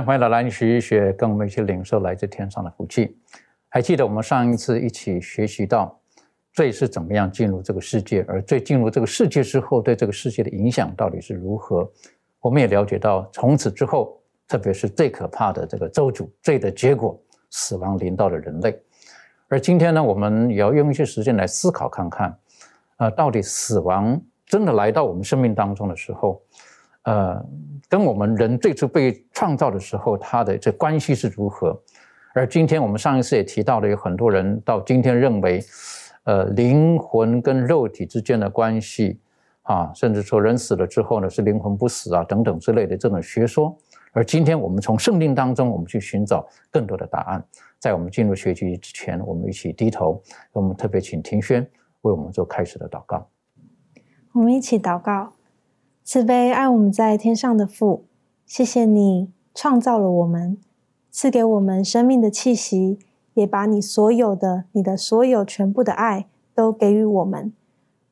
[0.00, 3.18] 欢迎来兰学一学，跟我们一起领受来自天上的福气。
[3.68, 6.00] 还记得我们上一次一起学习到
[6.52, 11.90] 罪是怎么样进入这个世界，而罪进入这个世界之后，对这个世界的影响到底是如何？
[12.40, 14.18] 我们也了解到，从此之后，
[14.48, 18.80] 特别是最可怕的这个咒诅，罪的结果，死亡临到了人类。
[19.48, 22.38] 而今天呢，我们也要用一些时间来思考看看，
[22.96, 26.42] 呃，到底死亡真的来到我们生命当中的时候，
[27.04, 27.44] 呃，
[27.88, 31.80] 跟我们人最初被创造的时候，它的这关系是如何？
[32.34, 35.62] 而今天我们上一次也提到了，有很多人到今天认为，
[36.24, 39.20] 呃，灵魂跟肉体之间的关系
[39.62, 43.76] 啊，甚至说人死了之后呢，是灵魂不死啊等等之类的这种学说。
[44.14, 47.44] 而今天我们从圣经当中，我们去寻找更多的答案。
[47.78, 50.22] 在我们进入学习之前，我们一起低头，
[50.52, 51.62] 我们特别请庭轩
[52.02, 53.26] 为我们做开始的祷告。
[54.32, 55.32] 我们一起祷告，
[56.04, 58.04] 慈悲爱我们在天上的父，
[58.44, 60.58] 谢谢你创造了我们，
[61.12, 62.98] 赐给我们生命的气息，
[63.34, 67.52] 也把你所有的、你的所有全部的爱都给予我们。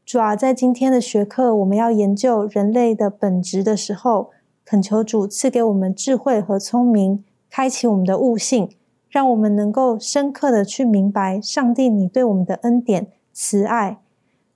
[0.07, 4.31] 主啊，在今天的学课，我们要研究人类的本质的时候，
[4.65, 8.71] 恳求主赐给我们智慧和聪明，开启我们的悟性，
[9.09, 13.99] 让我们能够深刻的去明白上帝你对我们的恩典、慈爱。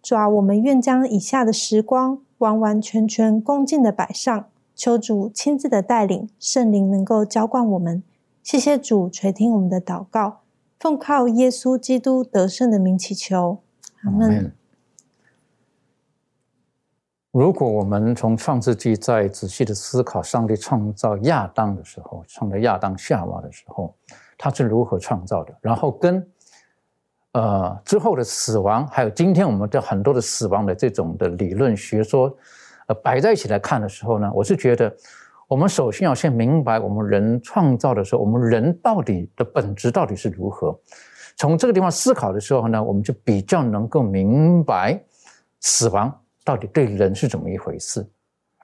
[0.01, 8.03] 主啊，我们愿将以下的时光完完全全恭敬的摆上，求主亲自的带领，圣灵能够浇灌我们。
[8.43, 10.41] 谢谢主垂听我们的祷告，
[10.79, 13.59] 奉靠耶稣基督得胜的名祈求，
[14.03, 14.53] 阿门。
[17.31, 23.93] 如果我们从创世纪再仔细的思考，上帝创造亚当的时候，创造亚当夏娃的时候，
[24.39, 25.53] 他是如何创造的？
[25.61, 26.25] 然后跟
[27.35, 32.35] 呃之后的死亡，还有今天我们的很多的死亡的这种的理论学说，
[32.87, 34.95] 呃摆在一起来看的时候呢，我是觉得，
[35.47, 40.79] 我们首先要先明白，我们人创造的时候，我们人到底的本质到底是如何？
[41.37, 44.99] 从这个地方思考的时候呢，我们就比较能够明白
[45.61, 46.21] 死亡。
[46.45, 48.07] 到底对人是怎么一回事？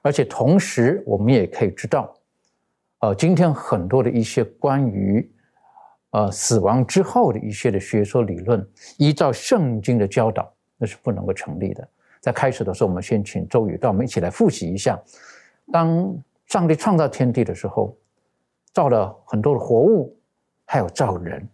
[0.03, 2.13] 而且同时，我们也可以知道，
[2.99, 5.29] 呃，今天很多的一些关于
[6.11, 8.65] 呃死亡之后的一些的学说理论，
[8.97, 11.85] 依照圣经的教导，那是不能够成立的。
[12.21, 14.97] 在开始的时候，我们先请周宇带我们一起来复习一下：
[15.71, 17.95] 当上帝创造天地的时候，
[18.73, 20.15] 造了很多的活物，
[20.65, 21.45] 还有造人，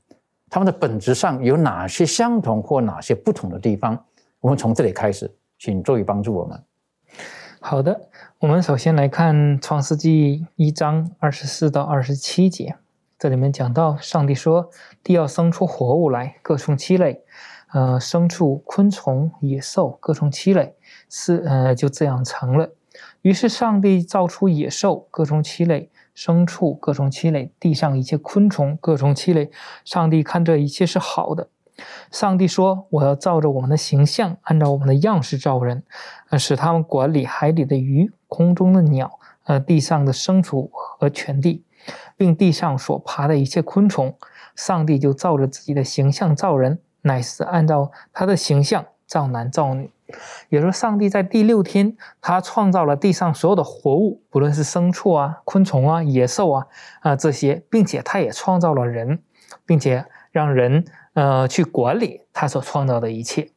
[0.50, 4.06] 他们的本质上有哪些相同或哪些不同的地方？
[4.40, 5.32] 我们从这里开始。
[5.60, 6.64] 请周宇帮助我们。
[7.60, 12.76] 好的，我们首先来看《创世纪》一章二十四到二十七节，
[13.20, 14.70] 这里面讲到，上帝说
[15.04, 17.24] ：“地要生出活物来，各从其类，
[17.74, 20.76] 呃，牲畜、昆虫、野兽，各从其类。”
[21.10, 22.70] 是，呃，就这样成了。
[23.24, 29.50] 于是上帝造出野兽，各从其类；牲畜，各从其类；地上一切昆虫，各从其类。
[29.84, 31.50] 上帝看这一切是好的。
[32.12, 35.84] 上帝说：“我要照着我们的形象，按照我们的样式造人，
[36.30, 41.64] 呃，使他们管理海里的鱼、空中的鸟、呃，地上的牲畜和全地，
[42.18, 44.18] 并地上所爬的一切昆虫。
[44.56, 49.90] 上帝就照着自己的形象造人，乃是按照他的形象造男造女。
[50.50, 56.68] 也就说，上帝在第六天，他创造了地上所有的活物，不论是牲畜啊、昆虫啊、野兽啊
[57.02, 59.20] 啊这些，并且他也创造了人，
[59.66, 60.84] 并且让人。”
[61.18, 63.50] 呃，去管理他所创造的一切。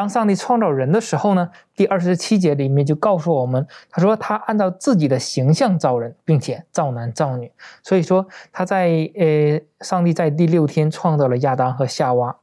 [0.00, 7.52] 当上帝创造人的时候呢，第二十七节里面就告诉我们，他说他按照自己的形象造人，并且造男造女。
[7.82, 12.38] 所以说他在呃，上帝在第六天创造了亚当和夏娃。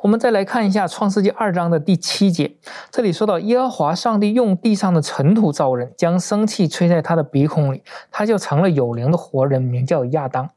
[0.00, 2.56] 我们再来看一下创世纪二章的第七节，
[2.90, 10.50] 这里说到耶和华上帝用地上的尘土造人，将生气吹在他的鼻孔里，他就成了有灵的活人，名叫亚当。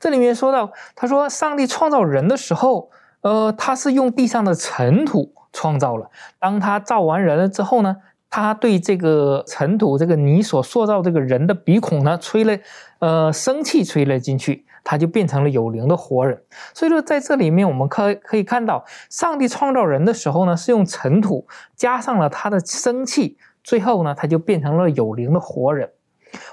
[0.00, 2.90] 这里面说到，他说上帝创造人的时候，
[3.22, 6.10] 呃，他是用地上的尘土创造了。
[6.38, 7.96] 当他造完人了之后呢，
[8.28, 12.58] 他对这个尘土、这个泥所塑造这个人的鼻孔呢，吹了，
[13.00, 14.64] 呃，生气吹了进去。
[14.82, 16.42] 他就变成了有灵的活人，
[16.74, 21.46] 所以说在这里面我们可可以看到，上帝创造人的时候呢，是用尘土
[21.76, 25.90] 加上了他的生气，最后呢，他就变成了有灵的活人。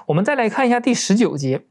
[0.06, 1.62] 我们再来看一下第十九节，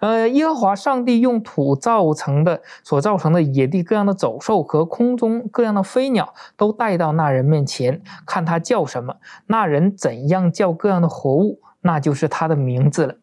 [0.00, 9.16] 呃，耶和华上帝用土造成的所造成的野地各样的走兽和空中各样的飞鸟，都带到那人面前，看他叫什么，
[9.46, 13.16] 那人怎样叫各样的活物，那就是他的名字了。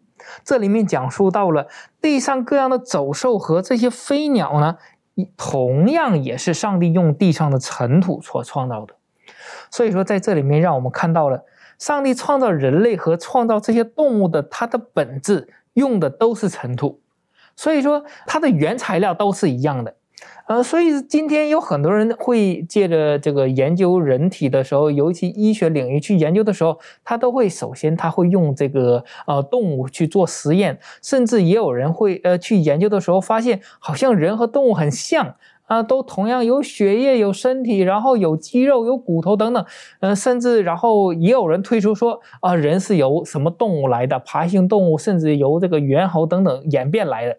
[0.44, 1.68] 这里面讲述到了
[2.02, 4.78] 地上各样的走兽和这些飞鸟呢，
[5.36, 8.94] 同样也是上帝用地上的尘土所创造的。
[9.72, 11.44] 所以说，在这里面让我们看到了
[11.80, 17.00] 上帝创造人类和创造这些动物的它的本质用的都是尘土，
[17.56, 19.96] 所以说它的原材料都是一样的。
[20.48, 35.36] 呃，所以今天有很多人会借着这个研究人体的时候，尤其医学领域去研究的时候，他都会首先他会用这个呃动物去做实验，甚至也有人会呃去研究的时候发现，好像人和动物很像
[35.70, 39.64] 啊，都同样有血液、有身体，然后有肌肉、有骨头等等，
[40.00, 44.18] 呃，甚至然后也有人推出说啊，人是由什么动物来的？
[44.20, 47.38] 爬行动物，甚至由这个猿猴等等演变来的。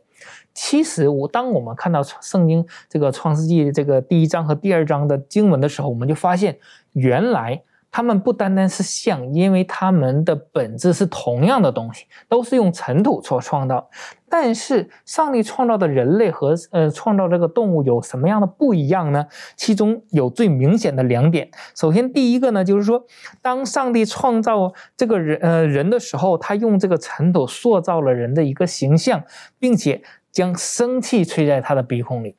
[0.54, 6.56] 其实，我当我们看到圣经这个创世纪这个第一章和第二章的经文的时候，我们就发现，
[6.92, 13.90] 原来他们不单单是像，因为他们的本质是同样的东西，都是用尘土所创造。
[14.28, 19.26] 但是，上帝创造的人类和呃创造这个动物有什么样的不一样呢？
[19.56, 21.50] 其中有最明显的两点。
[21.74, 23.04] 首先，第一个呢，就是说，
[23.42, 29.24] 当上帝创造这个人呃人的时候，他用这个尘土塑造了人的一个形象，
[29.58, 30.02] 并且。
[30.32, 32.36] 将生气吹在他的鼻孔里，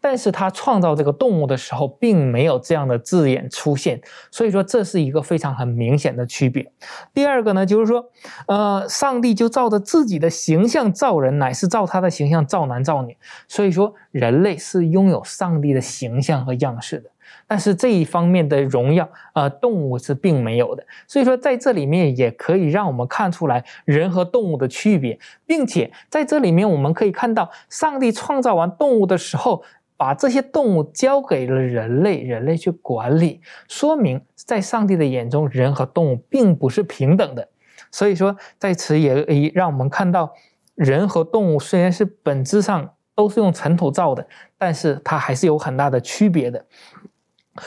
[0.00, 6.72] 但是他创造这个动物的时候，并没有这样的字眼出现，所以说这是一个非常很明显的区别。
[7.14, 8.04] 第二个呢，就是说，
[8.48, 13.16] 呃，上帝就照着自己的形象造人，乃是照他的形象造男造女，
[13.46, 17.11] 所以说人类是拥有上帝的形象和样式的。
[17.46, 20.84] 但是这一方面的荣耀，呃，动物是并没有的。
[21.06, 29.62] 所以说，在这里面也可以让我们看出来人和动物的区别，并且在这里面我们可以看到，上帝创造完动物的时候，
[29.96, 37.48] 把这些动物交给了人类，人类去管理，说明在上帝的眼中，人和动物并不是平等的。
[37.90, 39.14] 所以说，在此也
[39.54, 40.32] 让我们看到，
[40.74, 44.26] 人和动物虽然是本质上都是用尘土造的，
[44.56, 46.64] 但是它还是有很大的区别的。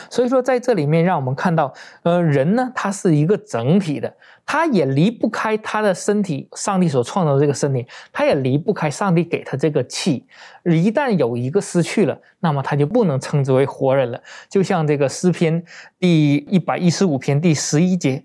[0.09, 1.71] 所以说，在这里面让我们看到，
[2.01, 4.11] 呃，人呢，他是一个整体的，
[4.45, 10.25] 他也离不开他的身体，上帝所创造的这个身体，他也离不开上帝给他这个气。
[10.63, 14.19] 一旦有一个失去了，那么他就不能称之为活人了。
[14.49, 15.63] 就像这个诗篇
[15.99, 18.23] 第一百一十五篇第十一节，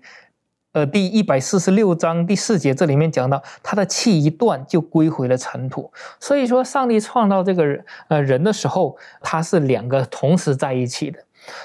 [0.73, 5.91] 呃，第一百四十六章第四节，这里面讲到，他的气一断就归回了尘土。
[6.19, 7.63] 所以说，上帝创造这个，
[8.07, 11.19] 呃，人的时候，他是两个同时在一起的。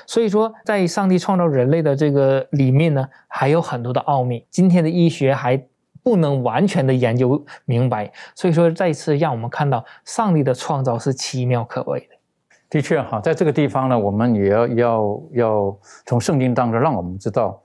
[0.06, 5.62] 所以说，在上帝创造人类的这个里面呢，还有很多的奥秘，今天的医学还
[6.02, 8.10] 不能完全的研究明白。
[8.34, 12.16] 所以说，再次让我们看到上帝的创造是奇妙可畏的。
[12.68, 17.62] 的确，哈，在这个地方呢，我们也要要要从圣经当中让我们知道，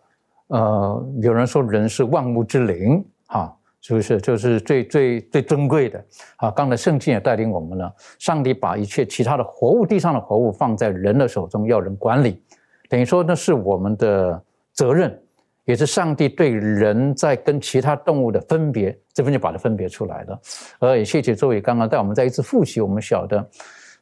[0.48, 3.56] 呃，有人说人是万物之灵，哈。
[3.82, 6.04] 是不是就是最最最珍贵的
[6.38, 6.52] 啊？
[6.52, 12.40] 刚才圣经也带领我们了，上帝把一切其他的活物、地上的活物放在人的手中，要人管理，
[12.88, 14.40] 等于说那是我们的
[14.72, 15.20] 责任，
[15.66, 20.40] 也是上帝对人在跟其他动物的分别，这边就把它分别出来了。
[20.80, 23.44] 而也谢谢周伟刚刚带我们再一次复习，我们晓得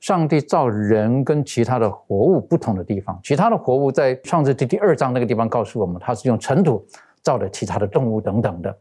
[0.01, 6.85] 上帝造人跟其他的活物不同的地方，其他的活物在创世纪第二章那个地方告诉我们，它是用尘土
[7.23, 8.77] 造的其他的动物等等的。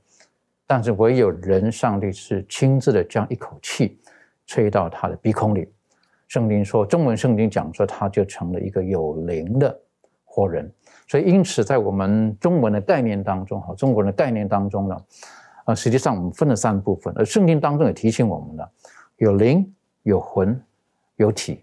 [0.71, 3.99] 但是唯有人，上帝是亲自的将一口气
[4.47, 5.67] 吹到他的鼻孔里。
[6.27, 9.75] 圣经说，中文圣经讲说，他就成了一个有灵的
[10.27, 10.71] 活人。
[11.07, 14.97] 所以，因此在我们中文的概念当中，哈，中国人的概念当中呢，
[15.65, 17.15] 啊，实际上我们分了三部分。
[17.17, 18.71] 而圣经当中也提醒我们了，
[19.17, 20.63] 有灵、有魂、
[21.17, 21.63] 有体。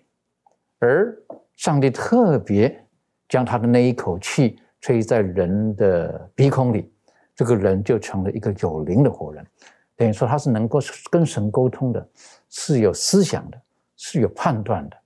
[0.80, 1.16] 而
[1.56, 2.84] 上帝特别
[3.30, 6.92] 将他的那一口气吹在人的鼻孔里。
[7.36, 9.46] 这个人就成了一个有灵的活人，
[9.96, 10.80] 等于说他是能够
[11.12, 12.08] 跟神沟通的，
[12.50, 13.62] 是有思想的，
[13.98, 14.98] 是有判断的，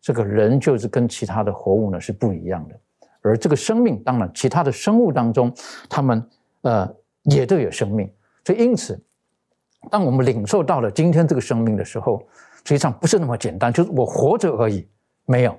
[0.00, 2.78] 这个人就是跟其他的活物呢是不一样的。
[3.22, 5.52] 而这个生命，当然其他的生物当中，
[5.88, 6.24] 他们
[6.62, 8.10] 呃也都有生命。
[8.44, 8.98] 所以因此，
[9.90, 12.22] 当我们领受到了今天这个生命的时候，
[12.64, 14.86] 实际上不是那么简单，就是我活着而已。
[15.26, 15.58] 没有，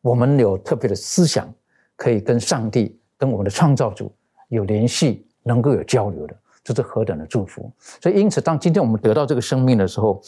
[0.00, 1.52] 我们有特别的思想，
[1.96, 4.12] 可以跟上帝、跟我们的创造主
[4.48, 6.34] 有联系，能够有交流的，
[6.64, 7.72] 这是何等的祝福！
[8.02, 10.20] 所以因此，当今天我们得到这个生命的时候，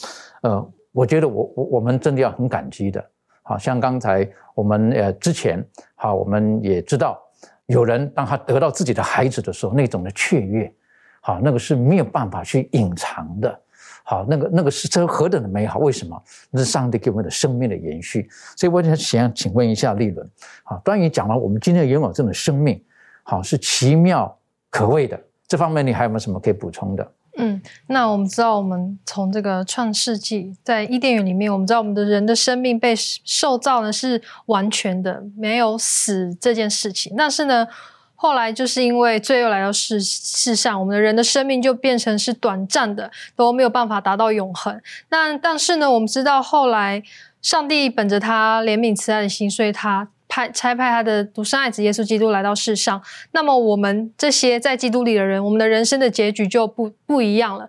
[0.42, 3.04] 呃，我觉得我我我们真的要很感激的。
[3.42, 7.18] 好像刚才我们呃之前好，我们也知道
[7.66, 10.72] 有人当他得到自己的孩子的时候，那种的雀跃，
[11.20, 13.60] 好，那个是没有办法去隐藏的，
[14.04, 15.78] 好，那个那个是这何等的美好？
[15.78, 16.22] 为什么？
[16.50, 18.28] 那是上帝给我们的生命的延续。
[18.54, 20.30] 所以我想想请问一下立伦，
[20.62, 22.84] 好，关于讲了我们今天拥有这种生命，
[23.22, 24.37] 好是奇妙
[24.70, 27.12] 可畏的，这方面你还有没有什么可以补充的？
[27.40, 37.14] 嗯，那我们知道，我们从这个创世纪，在伊甸园里面，我们知道我们的人的生命被受造呢是完全的，没有死这件事情。
[37.16, 37.68] 但是呢，
[38.16, 44.80] 后来就是因为罪又来到世世上，我们的人的生命就变成是短暂的，都没有办法达到永恒。
[45.10, 47.00] 那但是呢，我们知道后来
[47.40, 50.08] 上帝本着他怜悯慈爱的心，所以他。
[50.28, 57.66] 派差派他的独生爱子耶稣基督来到世上，那么我们这些在基督里的人，我们的人生的结局就不不一样了。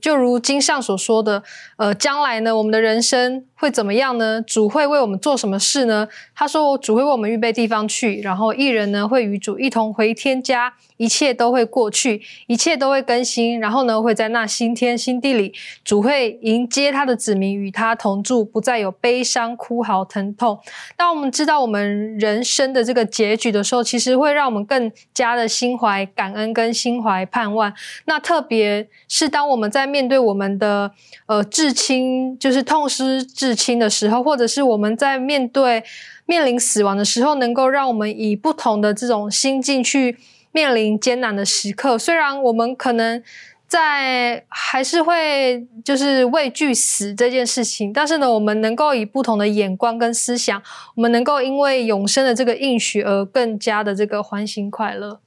[0.00, 1.42] 就如经上所说的，
[1.76, 4.40] 呃，将来呢，我们的人生会怎么样呢？
[4.40, 6.08] 主会为我们做什么事呢？
[6.34, 15.52] 他说，主会为我们预备地方去，然后一人呢会与主一同回天家，一切都会过去，一切都会更新，然后呢会在那新天新地里，
[15.84, 20.58] 主会迎接他的子民与他同住，不再有悲伤、哭嚎、疼痛。
[20.96, 27.70] 当我们知道我们人生的这个结局的时候，其实会让我们更加的心怀感恩跟心怀盼望。
[28.06, 30.90] 那特别是当我们在面对我们的
[31.26, 35.82] 呃至亲，就是痛失至亲的时候，或者是我们在面对
[36.26, 40.16] 面临死亡的时候，能够让我们以不同的这种心境去
[40.52, 41.98] 面临艰难的时刻。
[41.98, 43.22] 虽然我们可能
[43.66, 50.60] 在还是会就是畏惧死这件事情，但是呢，我们能够以不同的眼光跟思想，
[50.96, 55.20] 我们能够因为永生的这个应许而更加的这个欢欣快乐。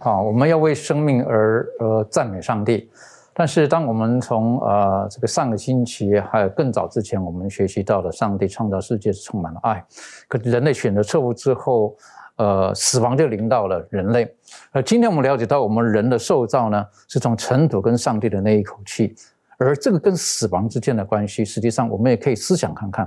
[0.00, 2.90] 好，我们要为生命而呃赞美上帝。
[3.38, 9.84] 但是，当我们从呃这个上个星期还有更早之前，我们学习到了上帝创造世界是充满了爱，
[10.26, 11.94] 可人类选择错误之后，
[12.36, 14.34] 呃，死亡就临到了人类。
[14.70, 19.14] 而今天我们了解到，我们人的受造呢，是从尘土跟上帝的那一口气，
[19.58, 23.06] 而这个跟死亡之间的关系，实际上我们也可以思想看看，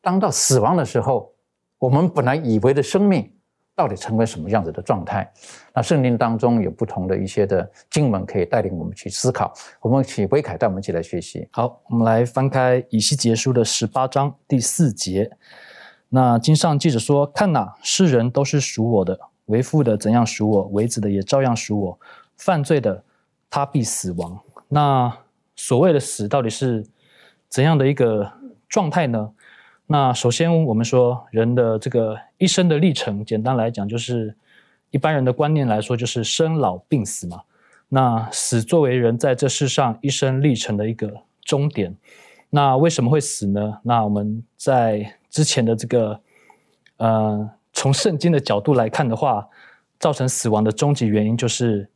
[0.00, 1.30] 当到死亡的时候，
[1.78, 3.32] 我们本来以为的生命。
[3.78, 5.32] 到底成为什么样子的状态？
[5.72, 9.54] 那圣经当中有不同的一些的经文可以带领我们去思考。
[9.80, 11.48] 我们请威凯带我们一起来学习。
[11.52, 15.30] 好，我们来翻开以西结书的十八章第四节。
[16.08, 19.16] 那经上记着说：“看哪，世人都是属我的，
[19.46, 22.00] 为父的怎样属我，为子的也照样属我。
[22.36, 23.04] 犯罪的，
[23.48, 25.16] 他必死亡。”那
[25.54, 26.84] 所谓的死，到底是
[27.48, 28.28] 怎样的一个
[28.68, 29.30] 状态呢？
[29.90, 34.36] 那首先，我们说人的这个一生的历程，简单来讲，就是
[34.90, 37.40] 一般人的观念来说，就是生老病死嘛。
[37.88, 41.96] 那死作为人在这世上一生历程的一个终点。
[42.50, 43.78] 那为什么会死呢？
[43.82, 46.20] 那我们在之前的这个，
[46.98, 49.48] 呃，从圣经的角度来看的话，
[49.98, 51.88] 造成死亡的终极原因就是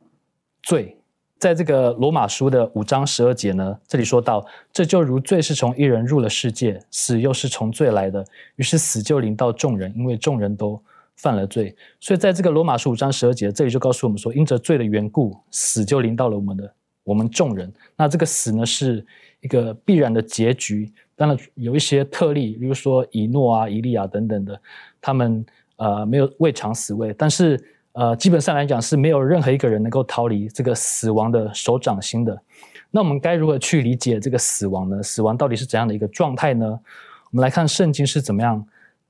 [0.63, 0.97] 罪。
[1.43, 10.81] 在这个罗马书的五章十二节呢，这里说到，这就如罪是从一人入了世界，死又是从罪来的，于是死就临到众人，因为众人都
[11.17, 11.75] 犯了罪。
[11.99, 16.73] 所以在这个罗马书五章十二节，这里就告诉我们说，因着罪的缘故，死就临到了我们的
[17.03, 17.73] 我们众人。
[17.97, 19.05] 那这个死呢，是
[19.41, 20.93] 一个必然的结局。
[21.17, 24.61] 当然有一些特例，比如说以诺啊、以利亚等等的，
[25.01, 25.45] 他们
[25.75, 27.61] 呃没有未尝死位，但是。
[27.93, 32.43] 呃，基本上来讲是没有任何一个人能够逃离这个死亡的手掌心的。
[32.91, 35.03] 那我们该如何去理解这个死亡呢？
[35.03, 36.67] 死亡到底是怎样的一个状态呢？
[36.67, 38.67] 我们来看圣经是怎么样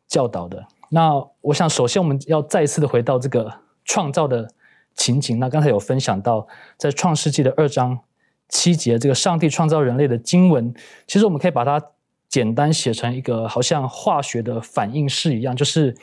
[0.09, 0.65] 教导的。
[0.89, 3.53] 那我想，首先我们要再次的回到这个
[3.85, 4.49] 创造的
[4.95, 5.39] 情景。
[5.39, 6.47] 那刚才有分享到，
[6.77, 7.99] 在创世纪的二章
[8.49, 10.75] 七节，这个上帝创造人类的经文，
[11.07, 11.81] 其实我们可以把它
[12.29, 15.97] 简单写成一个好像化学的反应式一样，就是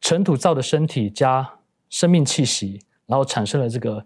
[0.00, 1.54] 尘土造的身体加。
[1.90, 4.04] 生命气息，然后产生了这个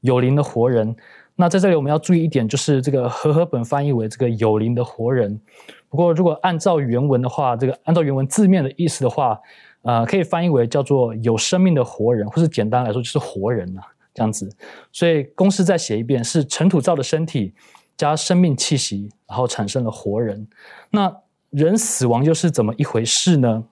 [0.00, 0.94] 有灵的活人。
[1.36, 5.40] 那在这里我们要注意一点，就是这个和合本翻译为这个有灵的活人。
[5.88, 9.38] 不过如果按照原文的话，这个按照原文字面的意思的话，
[9.82, 13.80] 呃，可以翻译为叫做有生命的活人，或是简单来说就是活人呐，
[14.12, 14.50] 这样子。
[14.90, 17.54] 所以公式再写一遍，是尘土造的身体
[17.96, 20.48] 加生命气息，然后产生了活人。
[20.90, 21.14] 那
[21.50, 23.64] 人死亡又是怎么一回事呢？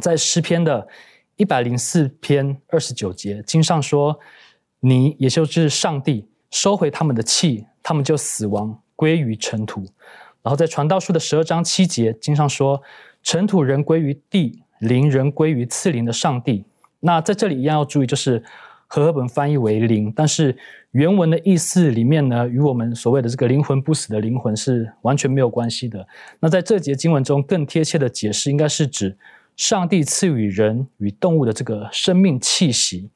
[0.00, 0.86] 在诗篇的
[1.36, 4.18] 一百零四篇二十九节，经上说
[4.80, 9.84] ：“你也就是上帝收回他们的气，他们就死亡，归于尘土。”
[10.42, 12.80] 然后在传道书的十二章七节，经上说
[13.22, 16.64] ：“尘土人归于地，灵人归于赐灵的上帝。”
[17.00, 18.42] 那在这里一样要注意，就是
[18.86, 20.56] 和合本翻译为灵，但是
[20.92, 26.06] 原文的意思里面呢，与我们所谓的这个灵魂不死的灵魂是完全没有关系的。
[26.38, 29.16] 那在这节经文中，更贴切的解释应该是指
[29.56, 33.10] 上帝赐予人与动物的这个生命气息，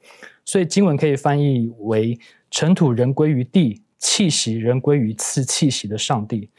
[0.45, 2.17] 所以经文可以翻译为
[2.49, 6.49] 尘土人归于地，气息人归于赐气息的上帝。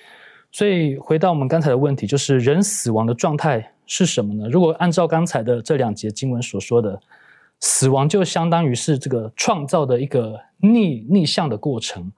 [0.53, 4.49] 所以回到我们刚才的问题，就是人死亡的状态是什么呢？
[4.49, 7.01] 如果按照刚才的这两节经文所说的。
[7.63, 12.11] 死亡就相当于是这个创造的一个逆逆向的过程，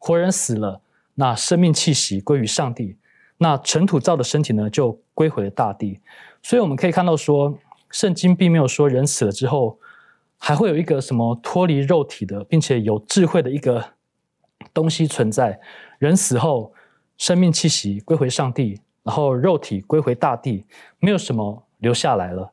[0.00, 0.80] 活人死了，
[1.14, 2.96] 那生命气息归于上帝，
[3.38, 6.00] 那尘土造的身体呢就归回了大地。
[6.42, 7.58] 所以我们可以看到说，
[7.90, 9.78] 圣经并没有说人死了之后
[10.38, 13.84] 还会有一个什么脱离肉体的，并且有智慧的一个
[14.72, 15.60] 东西存在。
[15.98, 16.72] 人死后，
[17.18, 20.64] 生命气息归回上帝，然后肉体归回大地，
[20.98, 22.52] 没有什么留下来了。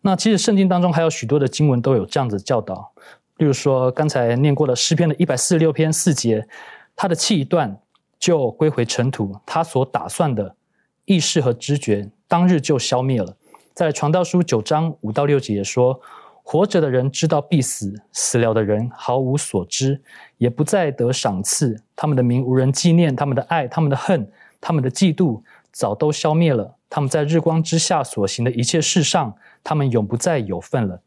[0.00, 2.92] 那其实圣经当中还有许多的经文都有这样子教导，
[3.36, 6.46] 例如说刚才念过的诗篇的一百四十六篇四节，
[6.94, 7.78] 他的气一断
[8.18, 10.56] 就归回尘土，他所打算的
[11.04, 13.36] 意识和知觉当日就消灭了。
[13.74, 16.00] 在传道书九章五到六节也说，
[16.42, 20.00] 活着的人知道必死，死了的人毫无所知，
[20.38, 24.30] 也不再得赏赐，他们的名无人纪念，他们的爱、他们的恨、
[24.60, 25.42] 他们的嫉妒
[25.72, 29.34] 早都消灭了，他们在日光之下所行的一切事上。
[29.62, 31.02] 他们永不再有份了。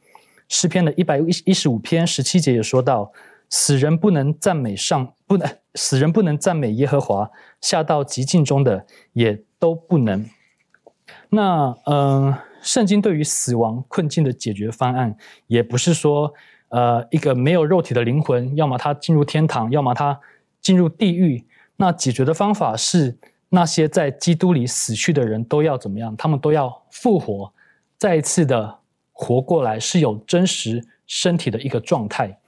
[0.49, 3.09] 诗篇的一百一一十五篇十七节也说到：
[3.49, 10.25] 死人不能赞美上，不能死人不能赞美耶和华，下到极境中的也都不能。
[11.29, 15.15] 那嗯，圣经对于死亡困境的解决方案，
[15.47, 16.33] 也不是说
[16.69, 20.19] 呃一个没有肉体的灵魂，要么他进入天堂，要么他
[20.59, 21.45] 进入地狱。
[21.75, 23.17] 那解决的方法是，
[23.49, 26.15] 那些在基督里死去的人都要怎么样？
[26.17, 27.53] 他们都要复活。
[27.97, 28.79] 再一次的
[29.11, 32.39] 活过来，是有真实身体的一个状态。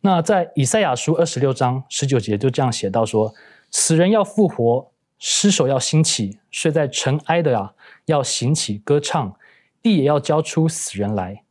[0.00, 3.32] 那在以赛亚书二十六章十九节就这样写到说：
[3.70, 7.72] 死人要复活，尸首要兴起，睡在尘埃的啊
[8.06, 9.36] 要行起歌唱，
[9.82, 11.44] 地也要交出死人来。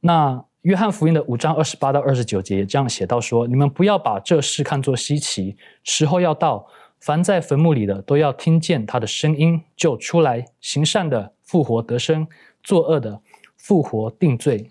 [0.00, 6.66] 那约翰福音的五章二十八到二十九节也这样写到说：你们不要把这事看作稀奇，时候要到，
[7.00, 12.26] 凡在坟墓里的都要听见他的声音，就出来行善的复活得生。
[12.64, 13.20] 作恶的
[13.56, 14.68] 复活定罪，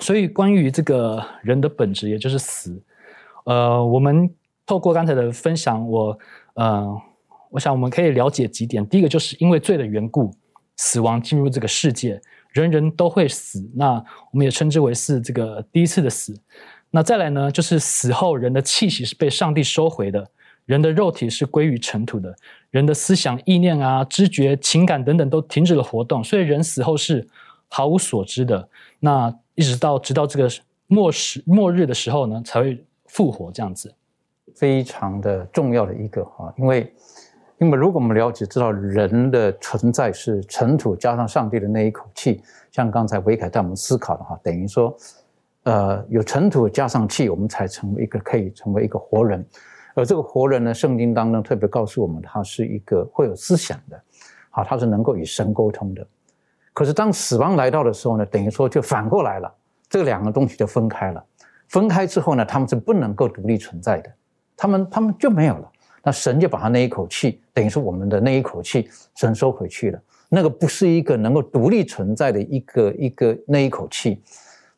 [0.00, 2.82] 所以关于这个人的本质，也就是死，
[3.44, 6.18] 呃，我们透过刚才的分享，我
[6.54, 7.02] 呃，
[7.50, 8.88] 我想我们可以了解几点。
[8.88, 10.34] 第一个就是因为罪的缘故，
[10.76, 13.92] 死亡进入这个世界，人人都会死，那
[14.30, 16.34] 我们也称之为是这个第一次的死。
[16.90, 20.28] 那再来呢，就是死后人的气息是被上帝收回的。
[20.64, 22.32] 人的肉体是归于尘土的，
[22.70, 27.26] 人的思想、意念啊、知觉、情感等等都停止了活动，所以人死后是
[27.66, 28.68] 毫无所知的。
[29.00, 30.48] 那一直到直到这个
[30.86, 33.92] 末时末日的时候呢，才会复活这样子，
[34.54, 36.94] 非常的重要的一个哈，因为
[37.62, 44.92] 因为如果我们了解知道人的存在是尘土加上上帝的那一口气，像刚才维凯带我们思考的哈，等于说，
[45.62, 49.46] 呃，有尘土加上气，我们才成为一个可以成为一个活人。
[49.94, 54.02] 而这个活人呢，圣经当中特别告诉我们，他是一个会有思想的，
[54.50, 56.04] 好，他是能够与神沟通的。
[56.72, 59.54] 可是当死亡来到的时候呢，等于说就反过来了，
[59.88, 61.24] 这两个东西就分开了。
[61.68, 64.10] 分开之后呢，他们是不能够独立存在的，
[64.56, 65.71] 他们他们就没有了。
[66.02, 70.00] 那神就把他那一口气，等于是我们的那一口气，神收回去了。
[70.28, 74.22] 那个不是一个能够独立存在的一个一个那一口气，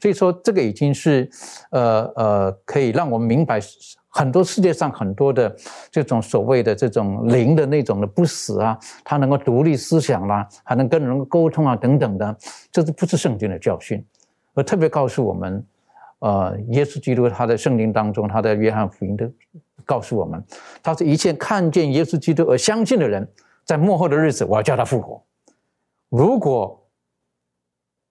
[0.01, 1.29] 所以说这个已经是
[1.71, 3.61] 呃呃，可以让我们明白。
[4.17, 5.53] 很多世界上很多的
[5.91, 12.37] 这种所谓的这种灵的那种的不死啊，他能够独立思想啦，还能跟人沟通啊等等的，
[12.71, 14.07] 这是不是圣经的教训？
[14.55, 15.67] 而特别告诉我们，
[16.21, 19.29] 呃，耶稣基督他在圣经当中，他在约翰福音的
[19.85, 20.43] 告诉我们，
[20.83, 23.27] 他是一切看见耶稣基督而相信的人，
[23.65, 25.23] 在幕后的日子，我要叫他复活。
[26.09, 26.81] 如果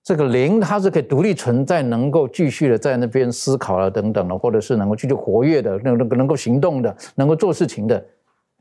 [0.03, 8.05] 这个灵它是可以独立存在，能够继续的在那边思考了等等的，或者是能够继续活跃的，能能能够行动的，能够做事情的。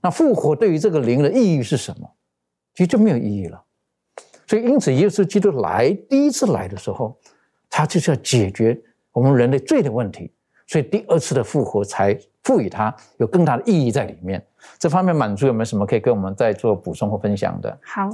[0.00, 2.08] 那复活对于这个灵的意义是什么？
[2.74, 3.60] 其实就没有意义了。
[4.46, 7.18] 所以因此，耶稣基督来第一次来的时候，
[7.68, 10.30] 他就是要解决我们人类罪的问题。
[10.72, 14.42] 所以第二次的复活才赋予它有更大的意义在里面。
[14.78, 17.78] 这方面满足有没有什么可以跟我们再做补充或分享的？
[17.82, 18.08] 好，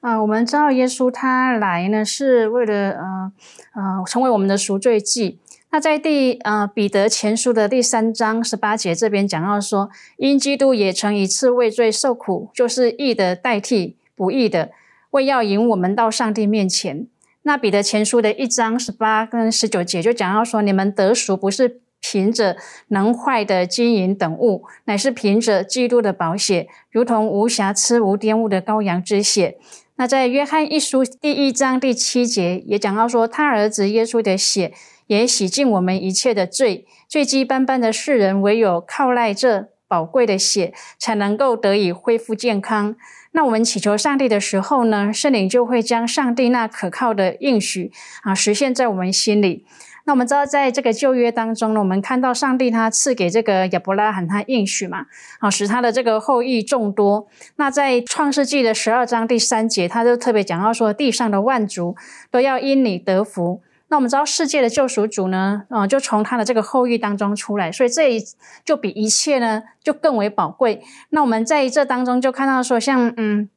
[0.00, 3.32] 呃，我们知道耶稣他来呢是为了呃
[3.74, 5.40] 呃成为我们的赎罪祭。
[5.72, 14.70] 那在第呃彼得前书的第三章十八节这边讲到说，因基督也曾一次为罪受苦，就是义的代替不义的，
[15.10, 17.08] 为要引我们到上帝面前。
[17.42, 29.56] 那彼得前书的一章十八跟十九节就讲到说，你们得赎不是凭着能坏的金银等物，乃是凭着基督的宝血，如同无瑕疵、无玷污的羔羊之血。
[29.96, 34.74] 那在约翰一书第一章第七节也讲到说，他儿子耶稣的血。
[35.06, 42.96] 也洗净我们一切的罪，罪迹斑斑的世人，唯有靠赖这宝贵的血，才能够得以恢复健康。
[43.32, 49.66] 那我们祈求上帝的时候呢，圣灵就会将上帝那可靠的应许啊，实现在我们心里。
[50.06, 55.06] 那我们知道，在这个旧约当中呢，我们看到上帝他赐给这个亚伯拉罕他应许嘛，
[55.38, 57.26] 啊，使他的这个后裔众多。
[57.56, 61.96] 那在创世纪的十二章第三节，他就特别讲到说，地上的万族
[62.30, 63.62] 都要因你得福。
[63.88, 68.20] 那我们知道世界的救赎主呢，嗯，就从他的这个后裔当中出来，所以这一
[68.64, 70.82] 就比一切呢就更为宝贵。
[71.10, 73.48] 那我们在这当中就看到说，像嗯，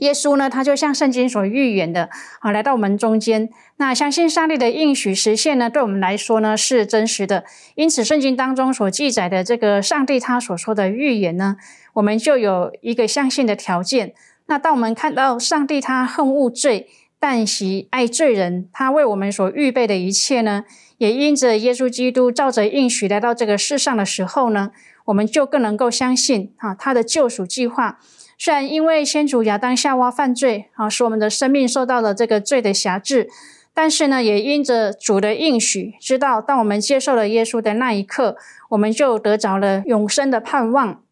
[0.00, 2.08] 耶稣呢，他就像圣经所预言的
[2.40, 3.50] 啊，来到我们中间。
[3.76, 7.44] 那相信上帝的应许实现呢，对我们来说呢是真实的。
[7.74, 11.56] 因此，圣经当中所记载的这个上帝他所说的预言呢，
[11.94, 14.14] 我们就有一个相信的条件。
[14.46, 16.88] 那当我们看到上帝他恨恶罪。
[17.24, 20.64] 但喜爱罪人，他为我们所预备的一切呢，
[20.98, 24.72] 也因着耶稣基督照着应许来到这个世上的时候呢，
[25.04, 28.00] 我们就更能够相信啊，他的救赎计划。
[28.44, 33.28] 虽然因为先祖亚当夏娃犯罪啊，使我们的生命受到了这个罪的辖制，
[33.72, 38.36] 但是呢，也因着主的应许，知道当我们接受了耶稣的那一刻，
[38.70, 41.02] 我们就得着了永生的盼望，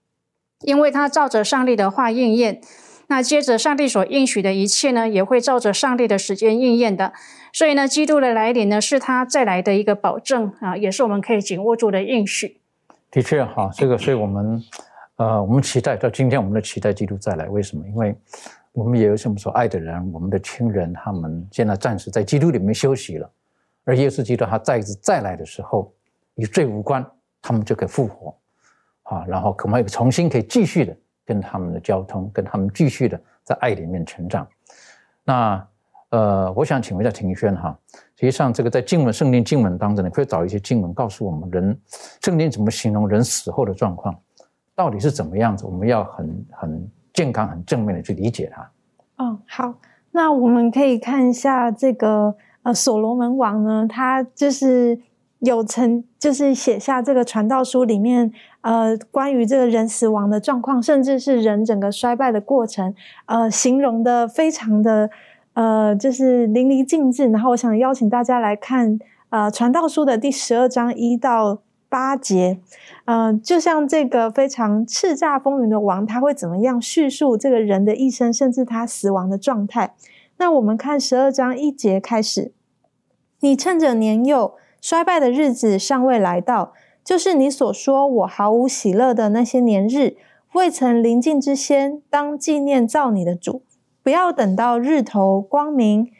[0.62, 2.61] 因为他照着上帝的话应验。
[3.07, 7.12] 那接着，上帝所应许的一切呢，也会照着上帝的时间应验的。
[7.53, 12.57] 所以呢，基督的来临呢，是他再来的一个保证啊，也是我们可以紧握住的应许。
[13.09, 14.61] 的确哈，这个，所以我们
[15.21, 17.47] 呃，我们期待到今天，我们的期待基督再来。
[17.49, 17.87] 为什么？
[17.87, 18.17] 因为
[18.73, 23.31] 我们也有什么所爱的人，我们的亲人，他们现在暂时在基督里面休息了。
[23.85, 25.93] 而耶稣基督他再一次再来的时候，
[26.37, 27.05] 与罪无关，
[27.43, 28.35] 他们就可以复活
[29.03, 30.97] 啊，然后可能重新可以继续的。
[31.27, 34.49] 跟他们的交通，跟他们继续的在爱里面成长。
[35.23, 35.69] 那
[36.09, 37.79] 呃，我想请问一下庭轩哈，
[38.17, 41.79] 实际上这个在经文圣经经文当中呢，可以找一些经文告诉我们人
[42.21, 44.19] 圣经怎么形容人死后的状况，
[44.81, 45.66] 到底是怎么样子？
[45.66, 48.71] 我们要很很健康、很正面的去理解它。
[49.23, 49.75] 哦，好，
[50.12, 54.99] 那我们可以看一下这个呃，所罗门王呢，他就是
[55.40, 58.33] 有曾就是写下这个传道书里面。
[58.62, 62.95] 呃，关于这个人死亡的状况，甚至是人整个衰败的过程，
[63.27, 65.11] 呃，形容的非常的
[65.53, 67.29] 呃，就是淋漓尽致。
[67.29, 68.99] 然后，我想邀请大家来看
[69.31, 71.59] 呃《传道书》的第十二章一到
[71.90, 72.59] 八节，
[73.05, 79.94] 嗯，就像这个非常叱咤风云的王，他会怎么样叙述这个人的一生，甚至他死亡的状态？
[80.38, 82.53] 那我们看十二章一节开始，
[83.40, 86.72] 你趁着年幼衰败的日子尚未来到。
[87.03, 90.16] 就是你所说我毫无喜乐的那些年日，
[90.53, 93.62] 未曾临近之先，当纪念造你的主。
[94.03, 96.12] 不要等到日头光明，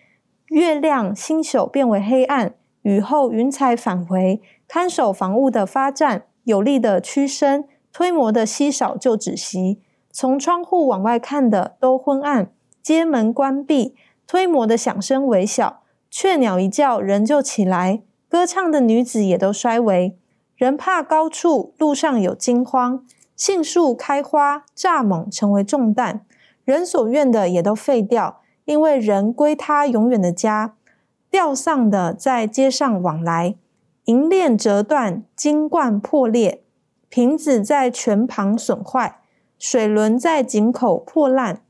[0.47, 4.41] 月亮星宿变为黑暗，雨后云彩返回，
[4.73, 9.81] 看守房屋的发展，有力的屈身，推磨的稀少就止息。
[10.13, 13.97] 从窗户往外看的都昏暗，街门关闭，
[14.29, 20.17] 推磨的响声微小，雀鸟一叫，人就起来，歌唱的女子也都衰微。
[20.55, 23.01] 人怕高处，路上有惊慌；
[23.35, 26.25] 杏树开花，蚱蜢成为重担。
[26.65, 30.77] 人所愿的也都废掉，因为人归他永远的家。
[31.29, 33.57] 吊丧的在街上往来，
[34.05, 36.63] 银链折断，金冠破裂，
[37.09, 39.21] 瓶子在泉旁损坏，
[39.59, 41.63] 水轮在井口破烂。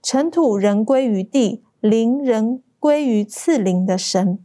[0.00, 4.38] 尘土人归于地，灵人归于赐灵的神。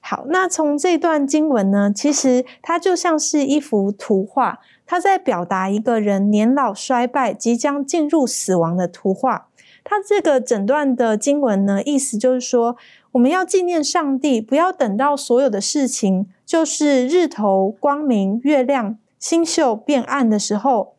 [0.00, 9.48] 好，那从这段经文呢，其实它就像是一幅图画，它在表达一个人年老衰败、即将进入死亡的图画。
[9.82, 12.76] 它这个整段的经文呢，意思就是说，
[13.18, 20.94] 我们要纪念上帝，不要等到所有的事情就是日头光明、月亮星宿变暗的时候，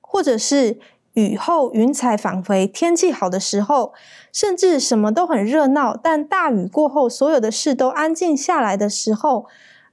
[0.00, 0.78] 或者是。
[1.14, 3.92] 雨后云彩返回，天气好的时候，
[4.32, 9.44] 甚至什么都很热闹，但大雨过后，所有的事都安静下来的时候，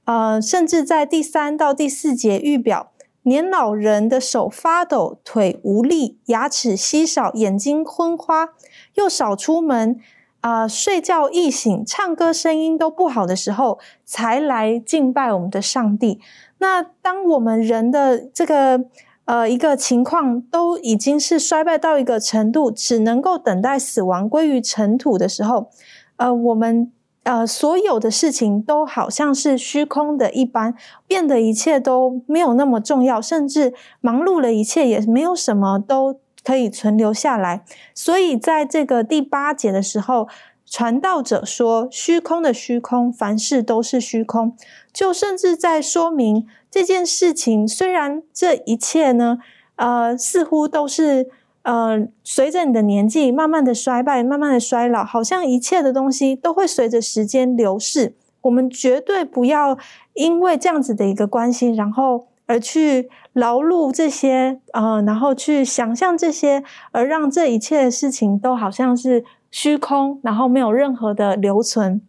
[0.06, 2.92] 呃，甚至在第三到第四节预表，
[3.24, 8.54] 年老人的手发抖，腿无力，牙齿稀少，眼睛昏花，
[8.94, 10.00] 又少出门，
[10.40, 16.18] 啊、睡觉易醒，唱歌声音都不好的时候，才来敬拜我们的上帝。
[16.58, 18.84] 那当我们人的这个
[19.26, 25.68] 呃一个情况都已经是衰败到一个程度，只能够等待死亡归于尘土的时候，
[26.16, 26.90] 呃，我们
[27.22, 30.74] 呃所有的事情都好像是虚空的一般，
[31.06, 37.64] 变得一切都没有那么重要，甚至忙碌了一切也没有什么都可以存留下来。
[37.94, 40.28] 所以在这个第八节的时候。
[40.72, 44.56] 传道者说：“虚空的虚空，凡事都是虚空。”
[44.94, 49.38] 就甚至在说明这件事情，虽然这一切呢，
[49.74, 51.28] 呃，似乎都是
[51.62, 58.14] 呃，随着你的年纪慢慢的衰败、慢慢的衰老，好像一切的东西都会随着时间流逝。
[58.42, 59.76] 我们绝对不要
[60.14, 69.24] 因为这样子的一个关系，然后而去劳碌这些，呃，然后去想象这些，而让这一切的事情都好像是。
[69.52, 72.00] 虚空，然后没有任何的留存，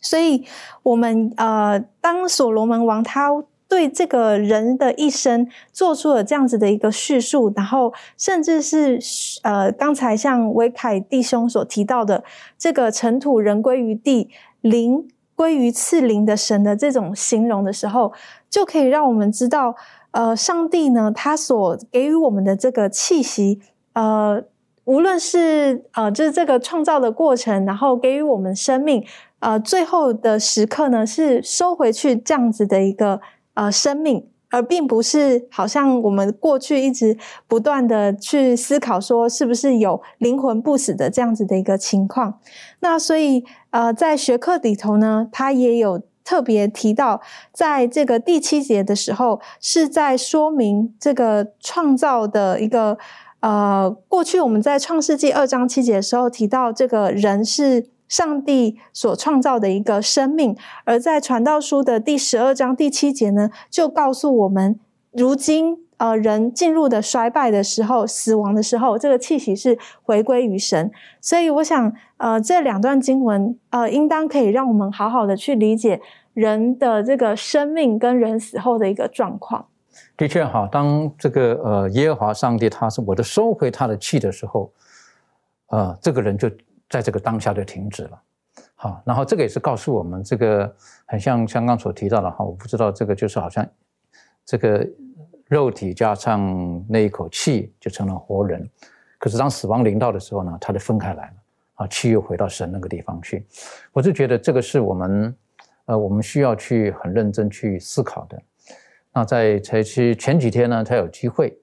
[0.00, 0.44] 所以，
[0.84, 3.30] 我们呃，当所罗门王他
[3.66, 8.96] 对这个人的一生做出了这样子的一个叙述，然后甚至是
[9.42, 12.22] 呃，刚才像维凯弟兄所提到的
[12.56, 18.12] 这个尘土人归于地，灵归于次灵的神的这种形容的时候，
[18.50, 19.76] 就可以让我们知道，
[20.10, 23.60] 呃，上帝呢，他所给予我们的这个气息，
[23.92, 24.42] 呃。
[24.88, 29.04] 无论是呃，就是这个创造的过程，然后给予我们生命，
[29.40, 33.20] 呃，最后的时刻呢，是收回去这样子的一个
[33.52, 42.38] 呃生命，而并不是好像我们过去一直不断的去思考说，是不是有灵魂不死的这样子的一个情况。
[42.80, 47.20] 那所以呃，在学课里头呢，他也有特别提到，
[47.52, 52.98] 在这个第七节的时候，是在说明这个创造的一个。
[53.40, 64.80] 呃，过去我们在创世纪二章七节的时候提到，这个人是上帝所创造的一个生命；而在传道书的第十二章第七节呢，就告诉我们，
[65.12, 70.90] 如今呃人进入的衰败的时候、死亡的时候，这个气息是回归于神。
[71.20, 76.00] 所以，我想呃这两段经文呃，应当可以让我们好好的去理解
[76.34, 79.66] 人的这个生命跟人死后的一个状况。
[80.16, 84.70] 的确哈，当这个呃耶和华上帝他是我的收回他的气的时候，
[85.70, 86.48] 呃，这个人就
[86.88, 88.22] 在这个当下就停止了。
[88.74, 90.72] 好，然后这个也是告诉我们，这个
[91.06, 93.66] 很像刚刚所提到的哈，我不知道这个就是好像
[94.44, 94.86] 这个
[95.46, 98.68] 肉体加上那一口气就成了活人，
[99.18, 101.32] 可是当死亡临到的时候呢，他就分开来了
[101.74, 103.44] 啊，气又回到神那个地方去。
[103.92, 105.36] 我就觉得这个是我们
[105.86, 108.40] 呃我们需要去很认真去思考的。
[109.12, 111.58] 那在才去前几天呢，才有机会，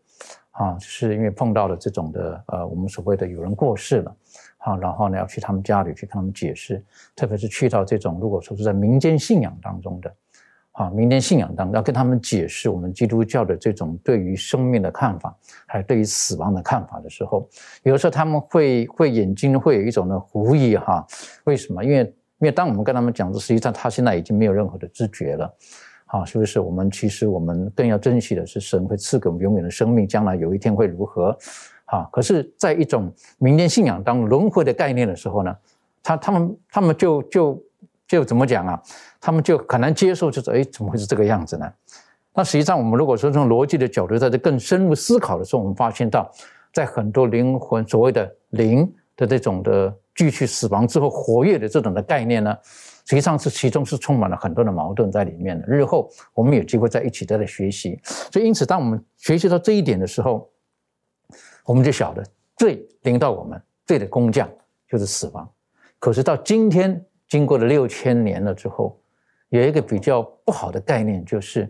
[0.51, 4.15] 啊，是因为碰到了这种的，呃，我们所谓的有人过世了，
[4.65, 6.84] 啊，然后呢要去他们家里去跟他们解释，
[7.15, 10.15] 特别是去到这种如果说是在民间信仰当中的，
[10.71, 17.47] 啊，民间信仰当中要跟他们解释我们基督教的这种对于生命的看法，还有对于死亡的看法的时候，
[17.84, 21.06] 有的时候他们会会眼睛会有一种的狐疑哈，
[21.43, 21.86] 为什么？
[21.86, 21.99] 因为
[22.39, 25.56] 因为当我们跟他们讲的，实际上他现在已经没有任何的知觉了。
[26.08, 31.36] 啊，是不是我们其实我们更要珍惜的是神会赐给我们永远的生命，将来有一天会如何？
[31.86, 35.56] 啊，可是，在一种民间信仰当中轮回的概念的时候呢，
[36.02, 37.63] 他他们他们就就
[38.08, 38.82] 就怎么讲啊？
[39.21, 41.71] 他们就很难接受，就是哎，怎么会是这个样子呢？
[42.34, 46.30] 那实际上，我们如果说从逻辑的角度在这更深入思考的时候，我们发现到，
[46.74, 52.56] 在很多灵魂所谓的灵的这种的继续死亡之后活跃的这种的概念呢？
[53.08, 55.67] 实际上是其中是充满了很多的矛盾在里面的。
[55.67, 58.00] 日后我们有机会在一起再来学习。
[58.04, 60.50] 所以因此，当我们学习到这一点的时候，
[61.65, 62.23] 我们就晓得
[62.56, 64.49] 罪临到我们，罪的工匠
[64.88, 65.49] 就是死亡。
[65.99, 68.97] 可是到今天，经过了六千年了之后，
[69.49, 71.69] 有一个比较不好的概念，就是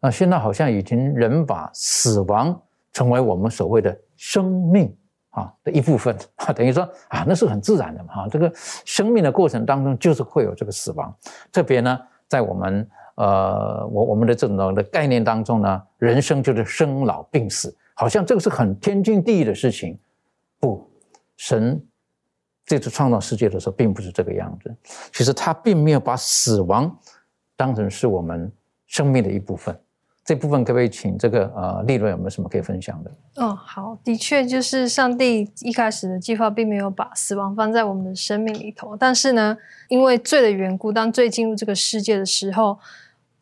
[0.00, 2.60] 啊，现在好像已经人把死亡
[2.92, 4.92] 成为我们所谓的生命。
[5.36, 8.14] 啊的一部分啊，等于说啊，那是很自然的嘛。
[8.14, 11.14] 哈，这个生命的过程当中就是会有这个死亡。
[11.52, 19.98] 特别呢，在我们呃，我我们的这种的概念当中呢，人生就是生老病死，好像这个是很天经地义的事情。
[20.60, 20.88] 不，
[21.36, 21.82] 神
[22.64, 24.74] 这次创造世界的时候并不是这个样子。
[25.12, 26.94] 其实他并没有把死亡
[27.56, 28.50] 当成是我们
[28.86, 29.78] 生命的一部分，
[30.24, 33.10] 这部分可不可以请这个呃利润有没有什么可以分享的？
[33.36, 39.56] 嗯，好，的确就是上帝一开始的计划并没有把死亡放在我们的生命里头，但是呢，
[39.88, 42.78] 因为罪的缘故，当罪进入这个世界的时候，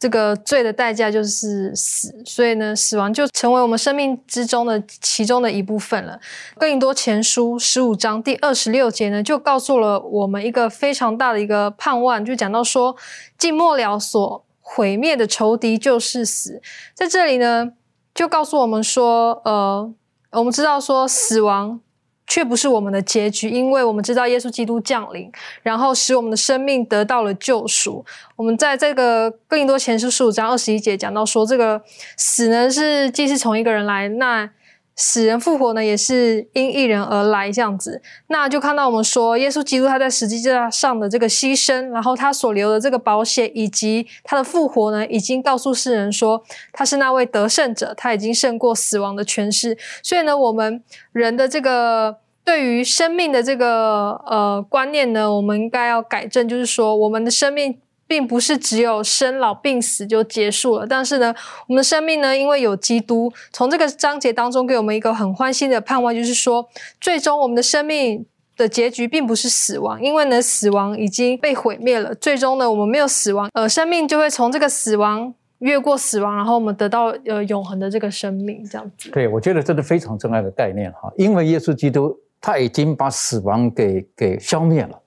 [0.04, 6.20] 这个罪的代价就是死，所以呢，死亡就成为我们生命之中的其中的一部分了。
[6.58, 12.94] 更多前书十五章第二十六节呢，就告诉了我们一个非常大的一个盼望，就讲到说，
[13.38, 14.44] 尽末了所。
[14.66, 16.60] 毁灭的仇敌就是死，
[16.94, 17.72] 在这里呢，
[18.14, 19.92] 就告诉我们说，呃，
[20.32, 21.80] 我们知道说死亡
[22.26, 25.30] 却不是我们的结局，因为我们知道耶稣基督降临，
[25.62, 28.04] 然后使我们的生命得到了救赎。
[28.36, 31.82] 我们在这个更多前书十五章二十一节讲到说，这个
[32.16, 34.50] 死呢是既是从一个人来，那。
[34.96, 49.76] 死人复活呢，也是因一人而来这样子，那就看到我们说，耶稣基督他在十字架上的这个牺牲，然后他所留的这个保险，以及他的复活呢，已经告诉世人说，他是那位得胜者，他已经胜过死亡的权势。
[50.02, 57.78] 所以呢，我们人的这个对于生命的这个呃观念呢，我们应该要改正，就是说，我们的生命。
[58.06, 61.34] 并不是只有生老病死就结束了，但是呢，
[61.66, 66.68] 我们的生命呢，因为有基督，从这个章节当中给我们一个很欢欣的盼望，就是说，
[67.00, 68.24] 最终我们的生命
[68.56, 72.14] 的结局并不是死亡，因为呢，死亡已经被毁灭了。
[72.14, 79.10] 最终呢，我们没有死亡，呃，生命就会从这个死亡越过死亡，然后我们得到呃永恒的这个生命，这样子。
[79.10, 85.00] 对，我觉得这是非常重要的概念哈，因为耶稣基督他已经把死亡给给消灭了，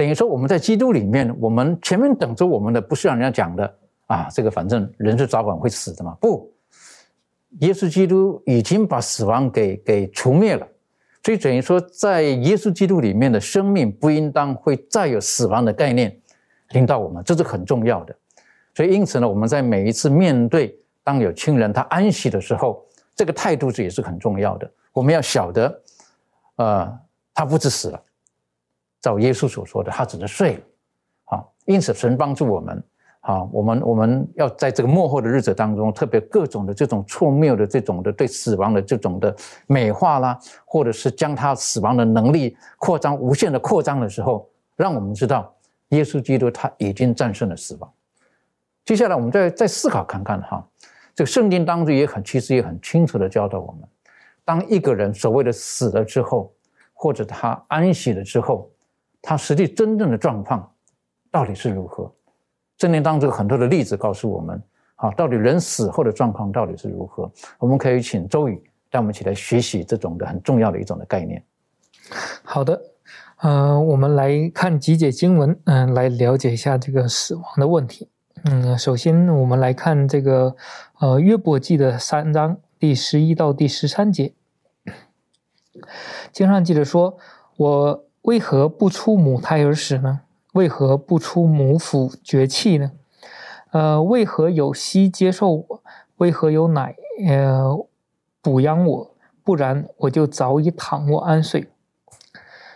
[0.00, 6.16] 等于说我们在基督里面，我们前面等着我们的不是让人家讲的啊，这个反正人是早晚会死的嘛。
[6.18, 6.50] 不，
[7.58, 10.66] 耶稣基督已经把死亡给给除灭了，
[11.22, 16.18] 所以等于说在耶稣基督里面的生命不应当会再有死亡的概念
[16.70, 18.16] 临到我们，这是很重要的。
[18.74, 22.82] 所以因此呢，我们在每一次面对当有亲人他安息的时候，
[23.14, 24.72] 这个态度是也是很重要的。
[24.94, 25.82] 我们要晓得，
[26.56, 26.98] 呃，
[27.34, 28.02] 他不止死了。
[29.00, 30.60] 照耶稣所说的，他只是睡了，
[31.24, 32.84] 好，因此神帮助我们，
[33.20, 39.34] 好，我们我们要在这个幕后的日子当中，特别各种的这种错谬的这种的对死亡的这种的
[39.66, 45.50] 美化啦，或者是将他死亡的能力扩张无限的扩张的时候，让我们知道
[45.88, 47.90] 耶稣基督他已经战胜了死亡。
[48.84, 50.62] 接下来我们再再思考看看哈，
[51.14, 53.88] 这个圣经当中也很其实也很清楚的教导我们，
[54.44, 56.52] 当一个人所谓的死了之后，
[56.92, 58.70] 或者他安息了之后。
[59.22, 60.72] 他实际真正的状况
[61.30, 62.10] 到底是如何？
[62.78, 64.62] 圣经当中很多的例子告诉我们，
[64.94, 67.30] 好，到底人死后的状况到底是如何？
[67.58, 71.44] 我们可以请周宇带我们一起来学习这种的很重要的一种的概念。
[72.42, 72.80] 好的，
[73.42, 78.08] 呃，我们来看几解经文，嗯，来了解一下这个死亡的问题。
[78.44, 80.56] 嗯，首先我们来看这个
[81.00, 84.32] 呃约伯记的三章第十一到第十三节，
[86.32, 87.18] 经上记着说，
[87.58, 88.04] 我。
[88.22, 90.20] 为何不出母胎而死呢？
[90.52, 92.92] 为何不出母腹绝气呢？
[93.70, 95.82] 呃，为何有息接受我？
[96.16, 97.86] 为何有奶呃
[98.42, 99.14] 补养我？
[99.42, 101.68] 不然我就早已躺卧安睡。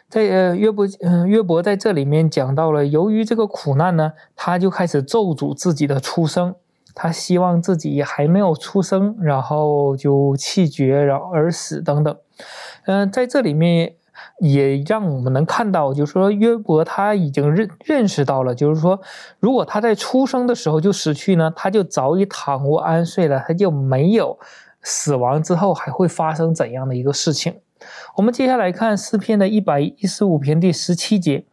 [0.09, 6.55] 在呃约伯呃约伯在这里面讲到了，由于这个苦难呢，他就开始咒诅自己的出生，
[6.95, 12.17] 他希望自己还没有出生，然后就气绝，然后而死等等。
[12.87, 13.97] 嗯，在这里面。
[14.39, 19.01] 也让我们能看到，就是说约伯他已经认认识到了，就是说，
[19.39, 24.39] 如果他在出生的时候就死去呢，他就早已躺卧安睡了，他就没有
[24.83, 27.61] 死亡之后还会发生怎样的一个事情。
[28.17, 31.45] 我们接下来看诗篇的一百一十五篇第十七节，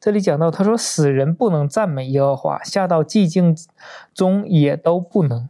[0.00, 3.56] 这里讲到，他说：“死人不能赞美耶和华，下到寂静
[4.14, 5.48] 中也都不能。”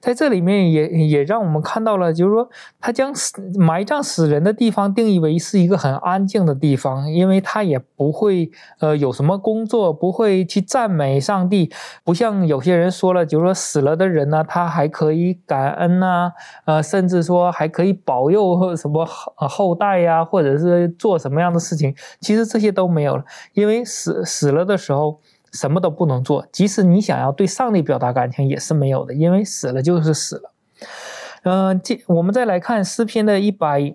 [0.00, 2.48] 在这里面也也让我们看到了，就是说
[2.80, 11.70] 他将死埋葬死人的地方定义为是一个很安静的地方，因为他也不会呃有什么工作，不会去赞美上帝，
[12.04, 16.32] 不像有些人说了，就是说死了的人呢，他还可以感恩呐，
[16.64, 25.20] 呃，甚至说还可以保佑或什么后后代呀，或者是做什么样的事情，其实这些都没有了，因为死死了的时候。
[25.52, 30.52] 什么都不能做，即使你想要对上帝表达感情也是没有的，因为死了就是死了。
[31.42, 33.94] 嗯，这我们再来看诗篇的一百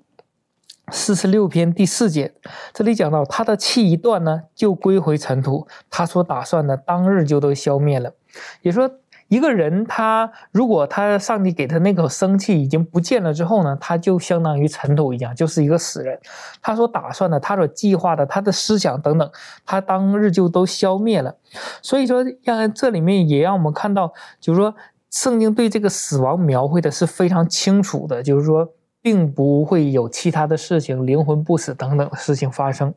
[0.92, 2.34] 四十六篇第四节，
[2.74, 8.14] 这里讲到他的气一断呢，就归回尘土，他所打算的当日就都消灭了，
[8.62, 8.90] 也说。
[9.28, 16.20] 一个人，他如果他上帝给他那口生气已经不见了之后呢，他就相当于尘土一样，就是一个死人。
[16.62, 19.32] 他所打算的，他所计划的，他的思想等等，
[19.66, 21.36] 他当日就都消灭了。
[21.82, 24.76] 所以说，让这里面也让我们看到，就是说，
[25.10, 28.75] 圣经对这个死亡描绘的是非常清楚的，就是说。
[29.06, 32.92] 并不会有其他的事情，灵魂不死等等的事情发生。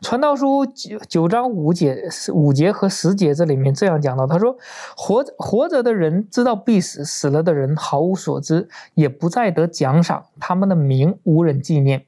[0.00, 4.56] 传道书九九章五节五节和十节这里面这样讲到，他说
[4.96, 12.06] ：“活活着的人知道必死，死了的人毫无所知，也不再得奖赏，他们的名无人纪念。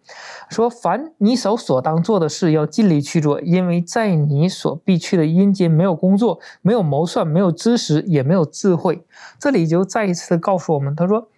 [0.49, 9.05] 说凡你手所当做的事，要尽力去做，因为在你所必去的阴间，没有工作，没有谋算，没有知识，也没有智慧。”
[9.41, 11.29] 这里就再一次的告诉我们，他说。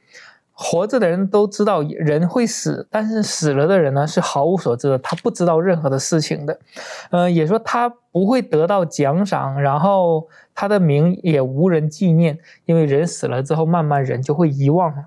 [0.60, 6.58] 活着的人都知道人会死，但是死了的人呢是毫无所知的，他不知道任何的事情的，
[7.12, 15.04] 呃，也说他不会得到奖赏，然后他的名也无人纪念，因为人死了之后，慢慢人就会遗忘了，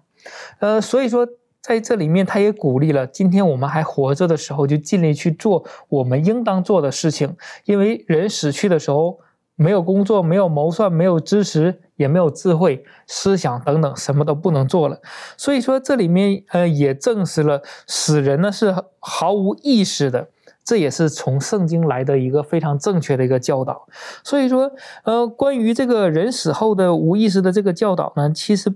[0.60, 1.28] 呃，所以说
[1.62, 7.36] 在这里面他也鼓励了，今天我们还活着的时候，就尽力去做我们应当做的事情，
[7.66, 9.20] 因为人死去的时候。
[9.62, 15.00] 没有工作，没有谋算，没有知识，也没有智慧、思想等等，什么都不能做了。
[15.38, 20.30] 所以说，这里面呃也证实了死人呢是毫无意识的，
[20.64, 23.88] 这也是从圣经来的一个非常正确的一个教导。
[24.24, 24.72] 所以说，
[25.04, 28.74] 呃，关于这个人死后的无意识的这个教导呢，其实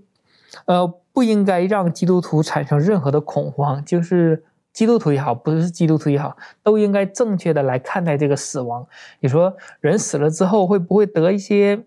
[0.66, 4.44] 呃不应该让基督徒产生任何的恐慌，就是。
[4.76, 8.86] 基督徒也好，不是基督徒也好，都应该正确的来看待这个死亡。
[9.22, 11.80] 你说人死了之后会不会得一些，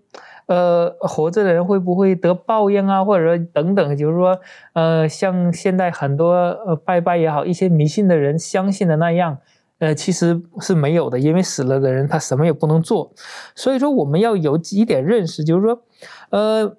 [0.46, 4.40] 呃，活着的人会不会得报应啊，或者说等等，就是说，
[4.72, 9.36] 呃，像现在很多呃拜拜也好，一些迷信的人相信的那样，
[9.80, 13.12] 呃，其实是没有的，因为死了的人他什么也不能做。
[13.54, 15.82] 所以说我们要有几点认识，就是说，
[16.30, 16.74] 呃，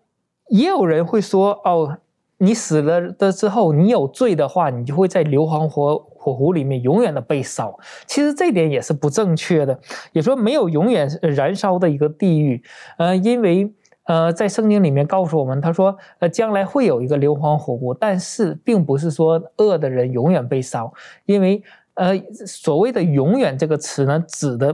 [0.48, 2.00] 也有人会说哦。
[2.42, 7.78] 你死了的之后，你有罪的话，你就会在硫磺火火湖里面永远的被烧。
[8.08, 9.78] 其实这点也是不正确的，
[10.14, 12.64] 也说没有永远燃烧的一个地狱。
[12.98, 13.72] 呃，因为
[14.06, 20.92] 呃，在圣经里面告诉我们，他说呃将来会有一个硫磺火湖，但是并不是说恶的人永远被烧，
[21.26, 21.62] 因为
[21.96, 22.18] 呃
[22.48, 24.74] 所谓的“永远”这个词呢，指的。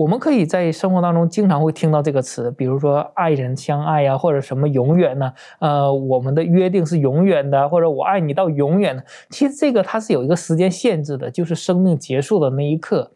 [0.00, 5.30] 我们可以在生活当中经常会听到这个词，比如说“爱人相爱”呀，或者什么“永远”呢？
[5.58, 9.04] 呃，我们的约定是永远的，或者我爱你到永远。
[9.28, 13.10] 其实这个它是有一个时间限制的，就是生命结束的那一刻。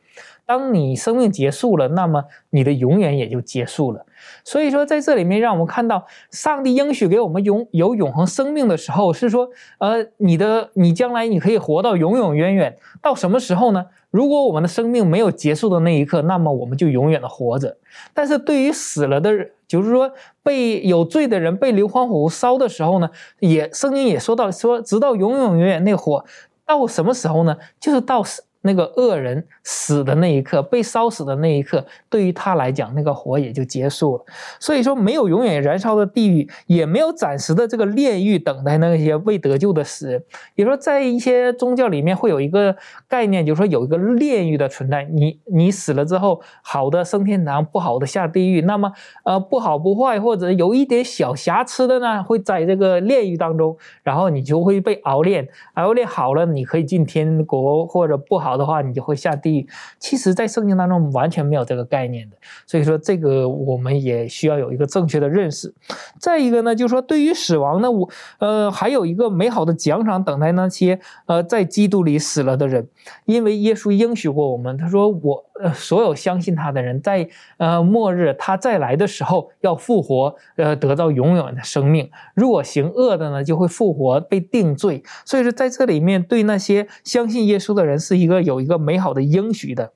[0.45, 4.05] 当你生命结束了，那么你的永远也就结束了。
[4.45, 9.49] 所以说，在这里面让我们看到，上帝应许给我们永有永恒生命的时候，是说，
[9.79, 12.77] 呃，你的你将来你可以活到永永远远。
[13.03, 13.87] 到什么时候呢？
[14.11, 17.77] 如果我们的生命没有结束的那一刻，那么我们就永远的活着。
[18.13, 20.13] 但是对于死了的人，就是说
[20.43, 23.11] 被有罪的人被硫磺火烧的时候呢，
[23.41, 26.25] 也圣经也说到说，直到永永远远那火
[26.65, 27.57] 到什么时候呢？
[27.81, 28.43] 就是到死。
[28.67, 34.25] 那个恶人死的那一刻，被烧死的那一刻，对于他来讲，那个火也就结束了。
[34.59, 40.25] 所以说，没有永远燃烧的地狱，也没有暂时的这个炼狱等待那些未得救的死人。
[40.55, 42.75] 也说，在一些宗教里面会有一个
[43.07, 45.05] 概念，就是说有一个炼狱的存在。
[45.05, 48.63] 你你死了之后，好的升天堂，不好的下地狱。
[48.63, 48.91] 那么，
[49.25, 58.54] 呃，不好不坏或者有一点小瑕疵的呢，会在这个炼狱当中，然后你就会被熬炼，熬炼好了，你可以进天国，或者不好。
[58.57, 59.69] 的话，你就会下地狱。
[59.99, 62.37] 其实，在圣经当中完全没有这个概念的，
[62.67, 65.75] 所以说这个我们也需要有一个正确的认识。
[66.19, 72.89] 再一个呢，就是说对于死亡呢，我呃还有一个美好的奖赏等待那些呃在基督里死了的人，
[73.25, 82.11] 因为耶稣应许过我们，他说我呃所有相信他的人，在呃末日他再来的时候要复活，呃得到永远的生命。
[82.35, 85.03] 如果行恶的呢，就会复活被定罪。
[85.25, 88.45] 所以说在这里面对那些相信耶稣的人是一个。
[88.45, 89.93] 有一个美好的应许的，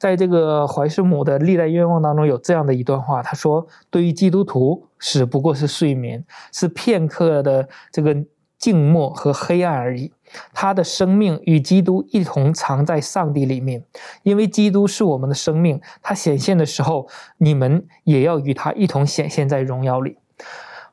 [0.00, 8.16] 在这个怀师母的历代愿望当中有这样的一段话，他说：“对于基督徒，死不过是睡眠，是片刻的这个
[8.64, 10.10] 静默和黑暗而已。
[10.54, 13.84] 他的生命与基督一同藏在上帝里面，
[14.22, 15.78] 因为基督是我们的生命。
[16.02, 17.06] 他显现的时候，
[17.38, 20.16] 你们也要与他一同显现在荣耀里。”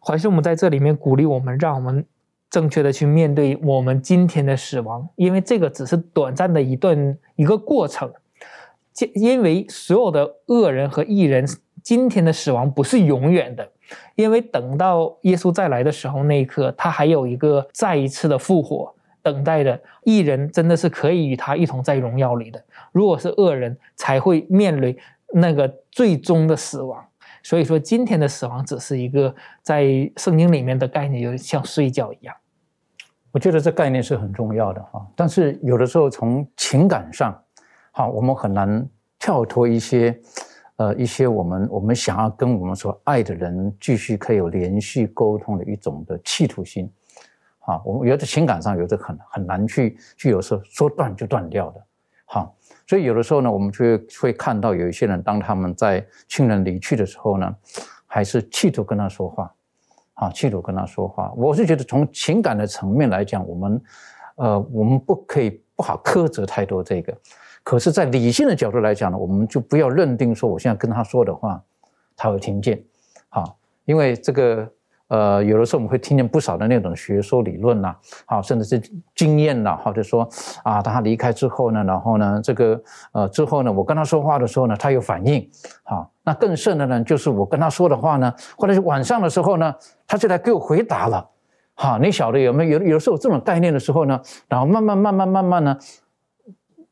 [0.05, 2.05] 怀师母在这里面鼓励我们，让我们。
[2.49, 8.11] 正确的去面对我们今天的死亡，因为这个只是短暂的一段一个过程。
[9.13, 11.47] 因为所有的恶人和异人
[11.83, 13.67] 今天的死亡不是永远的，
[14.15, 19.79] 因为等到耶稣再来的时候那一刻，他还有一个再一次的复活等待的。
[20.03, 22.63] 异人真的是可以与他一同在荣耀里的。
[22.91, 24.97] 如果是恶人，才会面临
[25.33, 27.05] 那个最终的死亡。
[27.43, 32.35] 所以说，今天的死亡只是一个在圣经里面的概念，就像睡觉一样。
[33.31, 37.33] 我觉得这概念是很重要的哈，但是有的时候从情感上，
[37.91, 38.85] 好，我们很难
[39.17, 40.19] 跳脱一些，
[40.81, 46.91] 呃一些我们我们想要跟我们所爱的人继续可以有连续沟通的一种的企图心。
[47.59, 51.85] 啊，我们有的情感上有的很很难去去，有时候说断就断掉的。
[52.25, 52.55] 好，
[52.87, 57.55] 所以有的时候呢，我们就会会看到有一些人，当他们在亲人离去的时候呢，
[58.07, 59.53] 还是企图跟他说话，
[60.15, 61.31] 啊，企图跟他说话。
[61.35, 63.81] 我是觉得从情感的层面来讲，我们，
[64.37, 67.15] 呃，我们不可以不好苛责太多这个。
[67.63, 71.61] 可是，在理性的角度来讲呢，我们就不要认定说我现在跟他说的话，
[72.15, 72.83] 他会听见，
[73.29, 74.69] 好，因为这个。
[75.11, 77.93] 呃，有的时候我们会听见不少的那种学说理论呐，
[78.25, 78.81] 好，甚至是
[79.13, 80.25] 经验呐，或者说
[80.63, 82.81] 啊，他离开之后呢，然后呢，这个
[83.11, 85.45] 呃之后呢，我跟他说话的时候呢，他有反应，
[85.83, 89.75] 好，那更甚的呢，就是我跟他说的话呢，或者是晚上的时候呢，
[90.07, 91.29] 他就来给我回答了，
[91.73, 92.79] 好，你晓得有没有？
[92.79, 95.77] 有有的时候这种概念的时候呢，然后慢慢慢慢慢慢呢，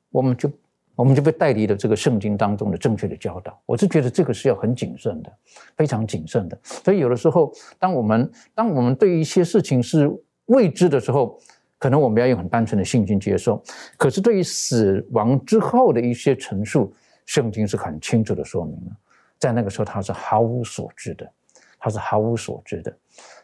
[0.09, 0.51] 我们就。
[0.95, 3.57] 我们就被带离了这个圣经当中的正确的教导。
[3.65, 5.31] 我是觉得这个是要很谨慎的，
[5.77, 6.59] 非常谨慎的。
[6.61, 10.11] 所以有的时候，当我们当我们对一些事情是
[10.47, 11.39] 未知的时候，
[11.77, 13.63] 可能我们要用很单纯的信心接受。
[13.95, 16.93] 可是对于死亡之后的一些陈述，
[17.25, 18.91] 圣经是很清楚的说明了，
[19.37, 21.31] 在那个时候他是毫无所知的，
[21.79, 22.93] 他是毫无所知的。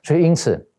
[0.04, 0.70] 所以因此，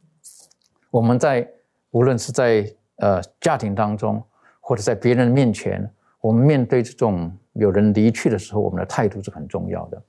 [0.91, 1.51] 我们在
[1.93, 4.23] 无论是在呃家庭当中，
[4.67, 5.89] 或者在别人的面前。
[6.21, 10.03] 我们面对这种有人离去的时候，我们的态度是很重要的。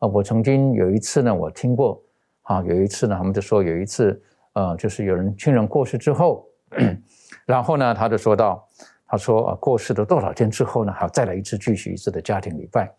[0.00, 2.02] 啊，我曾经有一次呢，我听过，
[2.42, 4.20] 啊，有一次呢，他们就说有一次，
[4.54, 6.44] 呃，就是有人亲人过世之后，
[7.46, 8.66] 然后呢，他就说到，
[9.06, 12.92] 他说啊，过世了多少天之后呢，还要再来一次继续一次的家庭礼拜。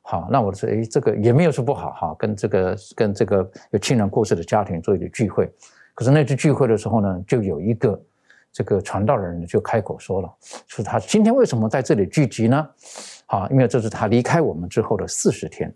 [0.00, 5.48] 好，那我说，哎，这个也没有说不好哈，跟这个跟这个有亲人过世的家庭做一个聚会。
[5.94, 8.02] 可是那次聚会的时候呢，就有一个。
[8.52, 10.30] 这个传道人就开口说了，
[10.66, 12.68] 说他今天为什么在这里聚集呢？
[13.26, 15.74] 啊，因为这是他离开我们之后的四十天。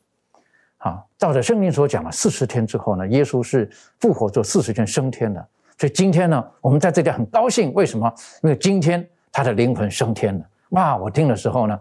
[0.78, 3.68] 啊，照着圣经所讲的，四十天之后呢，耶稣是
[3.98, 5.44] 复活做四十天升天的。
[5.78, 8.12] 所以今天呢，我们在这里很高兴，为什么？
[8.42, 10.44] 因为今天他的灵魂升天了。
[10.70, 11.80] 哇，我听的时候呢，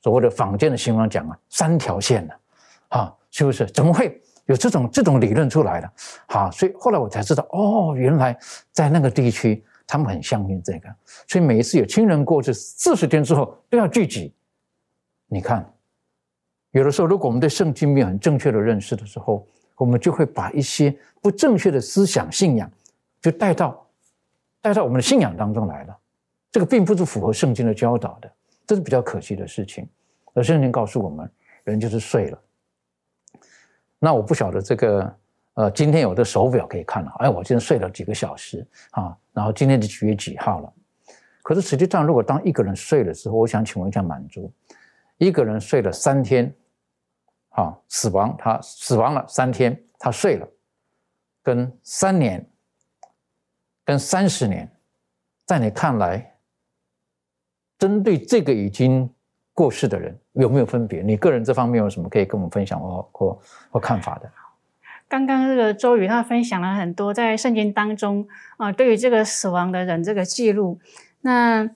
[0.00, 2.34] 所谓的坊间的新闻讲啊，三条线的，
[2.88, 3.66] 啊，是不是？
[3.66, 5.90] 怎么会有这种这种理论出来的？
[6.26, 8.36] 好，所以后来我才知道，哦，原来
[8.72, 9.62] 在那个地区。
[9.86, 10.88] 他们很相信这个，
[11.28, 14.34] 所以每一次有亲人过世，四十天之后都要聚集。
[15.26, 15.70] 你看，
[16.70, 22.70] 有的时候如果我们对圣经没有很正确的认识的时候，我们就会把一些不正确的思想、信仰
[23.20, 23.86] 就带到
[24.60, 25.98] 带到我们的信仰当中来了。
[26.50, 28.32] 这个并不是符合圣经的教导的，
[28.66, 29.88] 这是比较可惜的事情。
[30.32, 31.30] 而圣经告诉我们，
[31.64, 32.42] 人就是睡了。
[33.98, 35.16] 那我不晓得这个。
[35.54, 40.72] 呃，今天有的手表可以看了，哎，我今天睡了几个小时啊，然后今天是几月几号了？
[41.42, 44.52] 可是实际上，如果当一个人睡了之后，我想请问一下满足，
[45.18, 46.52] 一个人睡了三天，
[47.50, 50.48] 啊，死亡，他死亡了三天，他睡了，
[51.42, 52.44] 跟三年，
[53.84, 54.68] 跟三十年，
[55.46, 56.34] 在你看来，
[57.78, 59.08] 针对这个已经
[59.52, 61.02] 过世的人有没有分别？
[61.02, 63.40] 你个人这方面有什么可以跟我们分享或或
[63.70, 64.32] 或看法的？
[65.14, 70.80] 刚刚这个周宇他分享了很多在圣经当中啊，对于这个死亡的人这个记录。
[71.20, 71.70] 那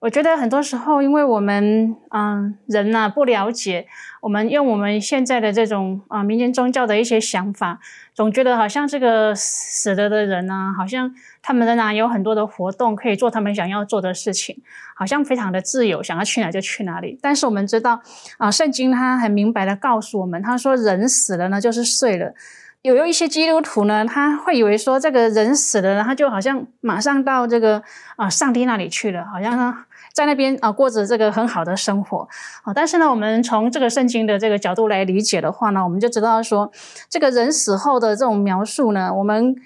[0.00, 3.86] 我觉得很多时候，因为我们嗯人呐不了解，
[4.20, 7.80] 我们用我们现在的这种啊民间宗教的一些想法，
[8.12, 14.60] 总觉得好像这个死了的人呢，好像他们仍然有很多的活动可以做他们想要做的事情，
[14.94, 17.18] 好像非常的自由，想要去哪就去哪里。
[17.22, 18.02] 但是我们知道
[18.36, 22.34] 啊，圣经它很明白的告诉我们，他说人死了呢就是睡了。
[22.82, 27.82] 有有一些基督徒呢，他会以为说这个人死了，他就好像马上到这个
[28.16, 32.28] 啊上帝那里去了，好像他在那边啊过着这个很好的生活
[32.64, 32.74] 啊。
[32.74, 36.72] 但是呢，我们从这个圣经的这个角度来理解的话呢，我们就知道说，
[37.08, 39.56] 这个人死后的这种描述呢，我们。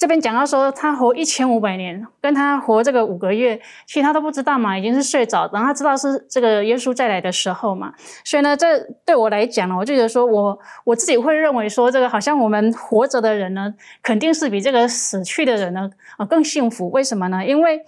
[0.00, 7.92] 这边讲到说，他活一千五百年，跟他活这个五个月，其实他都不知道嘛，已经是睡着，然后他知道是这个耶稣再来的时候嘛。
[8.24, 16.88] 所以呢，这对我来讲呢，我就觉得说我我自己会认为说，这个好像我们活着的人呢，肯定是比这个死去的人呢啊更幸福。
[16.88, 17.44] 为什么呢？
[17.44, 17.78] 因为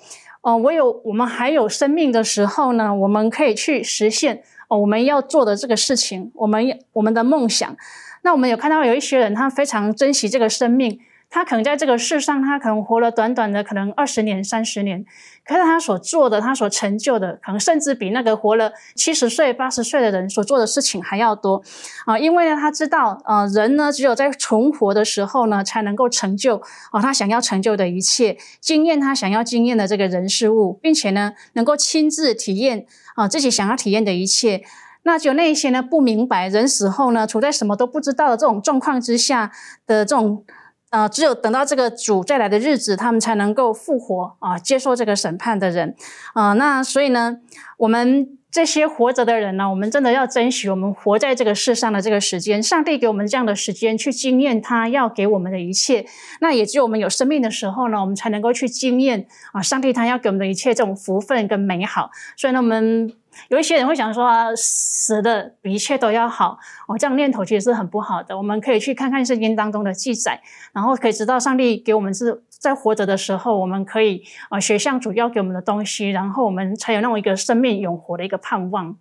[0.43, 7.75] 哦，我有我们还有生命的时候呢，我们可以去实现哦我们要做的这个事情，我们我们的梦想。
[8.21, 11.01] 那我们有看到有一些人，他非常珍惜这个生命。
[11.35, 15.03] 他可能在这个世上，他可能活了短短的可能二十年、三十年，
[15.47, 21.63] 可是他所做的、他所成就的，可能甚至比那个活了七十岁、八十岁的人所做的事情还要多
[22.05, 22.19] 啊！
[22.19, 26.61] 因为呢，他知道，呃，人呢，只有在存活的时候呢，才能够成就
[26.91, 32.85] 啊他想要成就的一切，经验他想要经验的这个人事物，并且呢，能够亲自体验
[33.17, 34.63] 啊自己想要体验的一切。
[35.05, 39.51] 那就那些呢不明白人死后呢，处在什么都不知道的这种状况之下
[39.87, 40.45] 的这种，
[40.93, 45.97] 呃，只有等到这个主再来的日子，他们才能够复活啊，接受这个审判的人
[46.35, 46.53] 啊。
[46.53, 47.39] 那所以呢，
[47.79, 48.39] 我们。
[48.53, 52.63] 这些活着的人呢，我们真的要珍惜我们活在这个世上的这个时间。
[52.63, 56.05] 上帝给我们这样的时间去经验他要给我们的一切。
[56.43, 62.11] 那也只有我们有生命的时候呢，我们才能够去经验啊，上帝他要给我们的一切这种福分跟美好。
[62.37, 63.11] 所以呢，我们。
[63.49, 68.37] 有一些人会想说啊，死的比一切都要好哦，这样念头其实是很不好的。
[68.37, 70.41] 我们可以去看看圣经当中的记载，
[70.73, 78.97] 然后可以知道上帝给我们是在活着的时候，我们可以啊学像主要给我们的东西，然后我们才有那种一个生命永活的一个盼望。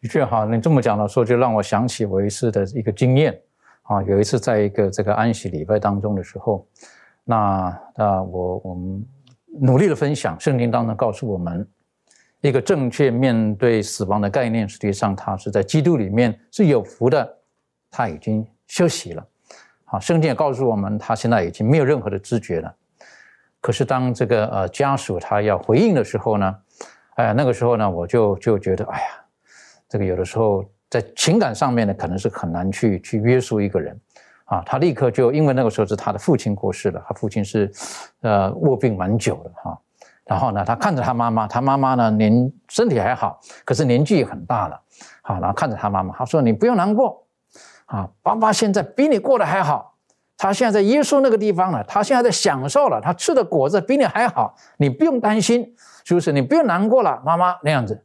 [0.00, 3.38] 的确哈，你这么讲的时候，就让我想起我一次的一个经验
[3.82, 4.02] 啊。
[4.02, 6.66] 有一次在一个这个安息礼拜当中的时候，
[7.24, 9.04] 那那我我们
[9.60, 11.66] 努力的分享圣经当中告诉我们。
[12.48, 17.38] 一个正确面对死亡的概念，实际上他是在基督里面是有福的，
[17.90, 19.26] 他已经休息了。
[19.86, 22.74] 好，圣经也告诉我们，他现在已经没有任何的知觉了。
[23.62, 26.54] 可是当这个呃家属他要回应的时候呢，
[27.14, 29.06] 哎，那个时候呢，我就就觉得，哎呀，
[29.88, 33.98] 这个有的时候在情感上面呢，可能是很难去去约束一个人。
[34.44, 37.72] 啊，他立刻就因为那个时候是他的父亲过世了，他父亲是
[38.20, 39.80] 呃卧病蛮久的哈。
[40.24, 44.80] 然后呢，他看着他妈妈，他妈妈呢年身体还好，可是年纪也很大了。
[45.20, 47.26] 好，然后看着他妈妈，他说：“你不用难过，
[47.86, 49.94] 啊，爸爸现在比你过得还好。
[50.36, 56.32] 他现在在耶稣那个地方了，他现在在享受了，他吃的果子比你还好，你不用担心，是不是？
[56.32, 58.02] 你不用难过了，妈妈那样子。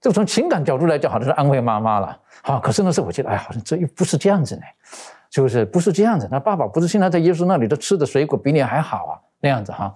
[0.00, 2.18] 这从情感角度来讲，好像是安慰妈妈了。
[2.42, 4.62] 好，可是呢，是我觉得，哎，好像这又不是这样子呢，
[5.30, 5.64] 是不是？
[5.64, 6.28] 不是这样子。
[6.30, 9.14] 那爸爸不是现在在耶稣那里，都吃的水果比你还好啊。”
[9.44, 9.92] 那样子哈，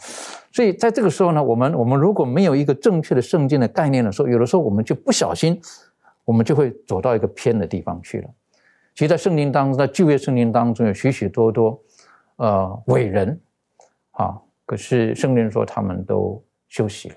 [0.52, 5.58] 所以在这个时候呢，我们我们如果没有一个正确的圣经的概念的时候，有的时候我们就不小心，
[6.26, 8.28] 我们就会走到一个偏的地方去了。
[8.94, 11.80] 其实，在圣经当中，在旧约圣经当中有许许多多
[12.36, 13.40] 呃伟人
[14.10, 14.36] 啊，
[14.66, 17.16] 可是圣经说他们都休息了。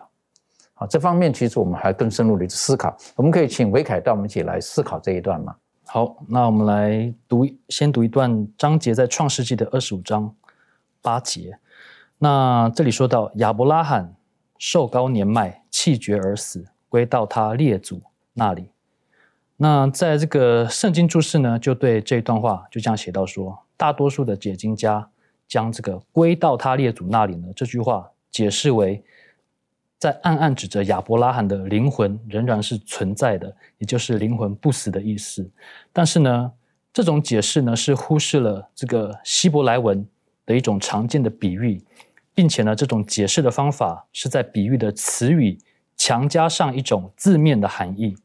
[0.74, 2.96] 好，这方面其实我们还更深入的思考。
[3.18, 5.54] 我们可以请维凯带我们一起来思考这一段吗？
[5.86, 10.34] 好，那我们来读，先读一段章节，在创世纪的二十五章
[11.02, 11.58] 八节。
[12.24, 14.14] 那这里说到亚伯拉罕
[14.60, 18.00] 寿高年迈，气绝而死，归到他列祖
[18.34, 18.70] 那里。
[19.58, 25.10] 那在这个圣经注释呢，就对这段话就这样写到说，大多数的解经家
[25.48, 29.04] 将这个归到他列祖那里呢这句话解释为，
[29.98, 35.50] 在暗暗指着亚伯拉罕的灵魂仍然是存在的，也就是灵魂不死的意思。
[35.92, 36.52] 但是呢，
[36.94, 40.08] 这种解释呢是忽视了这个希伯来文
[40.46, 41.84] 的一种常见的比喻。
[42.34, 45.58] 并且呢，这种解释的方法是在比喻的词语
[45.98, 48.16] 强加上一种字面的含义。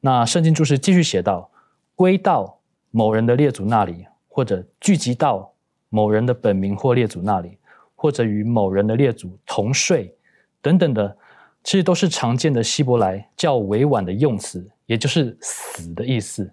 [0.00, 1.50] 那圣经注释继续写道
[1.96, 2.60] ：“归到
[2.90, 5.52] 某人的列祖那里，或者聚集到
[5.88, 7.58] 某人的本名或列祖那里，
[7.96, 10.14] 或者与某人的列祖同睡，
[10.62, 11.16] 等等的，
[11.64, 16.48] 其实都是常见的希伯来较委婉的用词，也就是死的意思。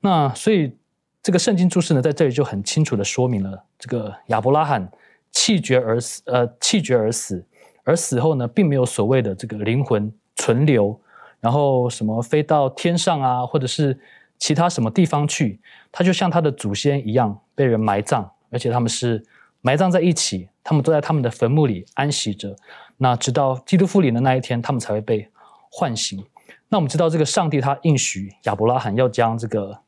[0.00, 0.76] 那所以
[1.22, 4.88] 这个圣经注释呢，在这里就很清楚的说明了这个亚伯拉罕。
[5.34, 7.44] 气绝而死，呃，气绝而死，
[7.82, 10.98] 而死后呢，并没有所谓的这个灵魂存留，
[11.40, 13.98] 然后什么飞到天上啊，或者是
[14.38, 15.60] 其他什么地方去，
[15.90, 19.22] 他就像他的祖先一样被人埋葬，而且他们是
[19.60, 22.56] 埋葬在一起，他们都在他们的坟墓里安息着。
[22.96, 25.28] 那直到基督复临的那一天，他们才会被
[25.68, 26.24] 唤醒。
[26.68, 29.78] 那我们知道，这个上帝他应许亚伯拉罕要将这个，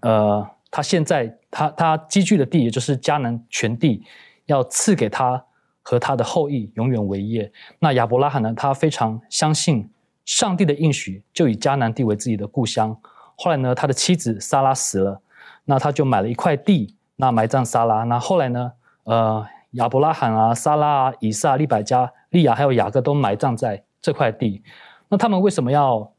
[0.00, 4.04] 呃，他现在他他积聚的地，也就是迦南全地。
[4.46, 5.44] 要赐给他
[5.82, 7.50] 和他的后裔永远为业。
[7.78, 8.52] 那亚伯拉罕呢？
[8.56, 9.90] 他非常相信
[10.24, 12.96] 上帝的应许，就以迦南地为自己的故乡。
[13.36, 15.20] 后来呢，他的妻子撒拉死了，
[15.64, 18.04] 那他就买了一块地，那埋葬撒拉。
[18.04, 18.72] 那后来呢？
[19.04, 24.62] 呃，亚伯拉罕啊、撒拉啊、以撒、利百加、利亚还有雅各都埋葬在这块地。
[25.08, 26.10] 那他们为什么要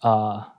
[0.00, 0.52] 啊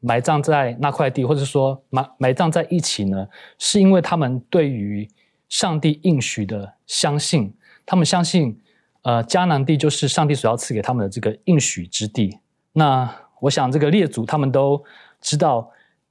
[0.00, 3.28] 埋葬在那块地，或者说埋埋葬在一起呢？
[3.58, 5.08] 是因为他们对于
[5.50, 7.52] 上帝应许的相信，
[7.84, 8.58] 他们相信，
[9.02, 12.38] 呃，迦南地就是上帝所要赐给他们的这个应许之地。
[12.72, 14.82] 那我想，这个列祖他们都
[15.20, 15.70] 知道，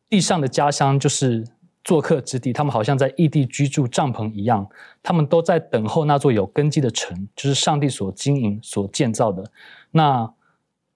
[0.10, 1.48] 地上的家乡就是
[1.84, 4.68] 做客之地，他们好像在异地居住帐篷一样，
[5.02, 9.44] 他们都在等候那座有根基的城，就是上帝所经营、所建造的。
[9.92, 10.32] 那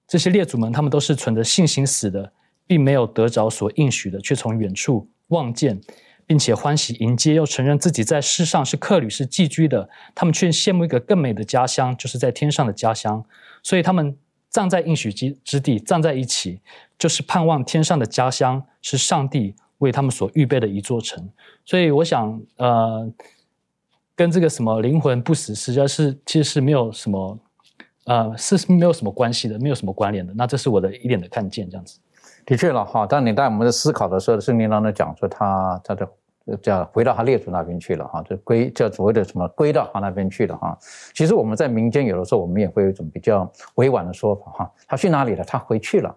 [0.05, 2.33] 这些列祖们，他们都是存着信心死的，
[2.67, 5.79] 并没有得着所应许的，却从远处望见。
[6.25, 13.23] 并且欢喜迎接，又承认自己在世上是客旅、是寄居的，他们却羡慕一个更美的家乡，就是在天上的家乡。
[13.61, 14.17] 所以他们
[14.49, 16.59] 葬在应许之之地，葬在一起，
[16.97, 21.29] 就是盼望天上的家乡，是上帝为他们所预备的一座城。
[21.65, 23.11] 所以我想，呃，
[24.15, 27.39] 跟这个什么灵魂不死，实际上是其实是没有什么，
[28.05, 30.33] 呃，是没有什么关系的，没有什么关联的。
[30.35, 31.99] 那这是我的一点的看见，这样子。
[32.45, 36.07] 的确了哈，当你在我们的思考的时候，圣经当中讲说他他的
[36.61, 40.77] 叫回到他列祖那边去了哈，就归叫所谓的什么归到他那边去了哈。
[41.13, 45.43] 其实我们在民间有的时候我们也会有一种比较委婉的说法哈，他去哪里了？
[45.45, 46.13] 他回去了，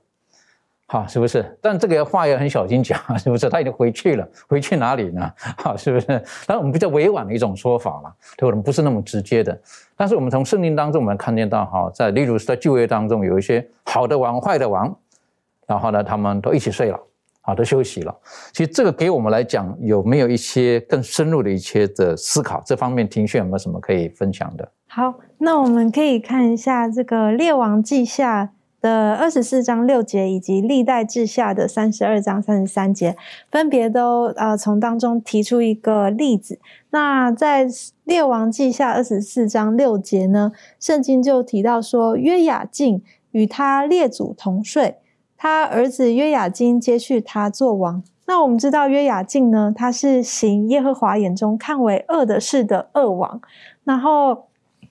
[0.89, 1.57] 好是不是？
[1.63, 3.49] 但这个话要很小心讲，是不是？
[3.49, 5.33] 他已经回去了，回去哪里呢？
[5.59, 6.07] 好是不是？
[6.45, 9.57] 当然我们比较委婉的一种说法了，对我们不是那么直接的。
[9.95, 14.93] 但是我们从圣经当中我们看见到哈，在例如是在旧约当中有一些好的王、坏的王。
[15.67, 16.99] 然后呢，他们都一起睡了，
[17.41, 18.17] 好，都休息了。
[18.53, 22.63] 其实这个给我们来讲，有没有一些更深入的一些的思考？
[22.65, 24.71] 这方面，庭训有没有什么可以分享的？
[24.87, 28.45] 好，那我们可以看一下这个《列王记下》
[28.81, 33.17] 的二十四章六节，以及《历代志下》的三十二章三十三节，
[33.51, 36.61] 分别都呃从当中提出一个例子。
[36.91, 37.67] 那在
[38.05, 43.03] 《列王记下》二十四章六节呢，圣经就提到说，约雅敬
[43.33, 44.97] 与他列祖同睡。
[45.37, 48.03] 他儿子约雅金接续他做王。
[48.27, 53.41] 那我们知道约雅敬呢，他是行耶和华眼中看为恶的事的恶王。
[53.85, 54.47] 然后，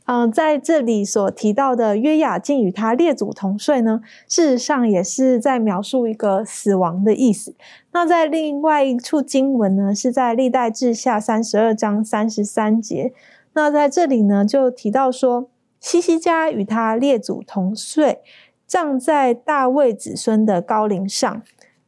[0.06, 7.56] 嗯，在这里所提到的约雅敬与他列祖同睡呢，事实上也是在描述一个死亡的意思。
[7.92, 13.12] 那在另外一处经文呢，是在历代志下三十二章三十三节。
[13.54, 15.50] 那在这里呢，就提到说，
[15.82, 18.22] 西西家与他列祖同睡。
[18.66, 21.42] 葬在大卫子孙的高陵上。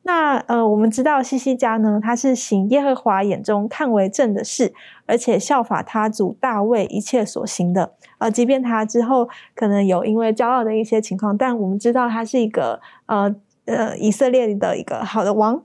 [0.04, 4.74] 那呃，我们知道西西家呢，他是行耶和华眼中看为正的事，
[5.06, 7.92] 而且效法他主大卫一切所行的。
[8.20, 15.62] 呃，即便他之后可能有因为骄傲的一些情况，但我们知道他是一个呃呃以色列的一个好的王。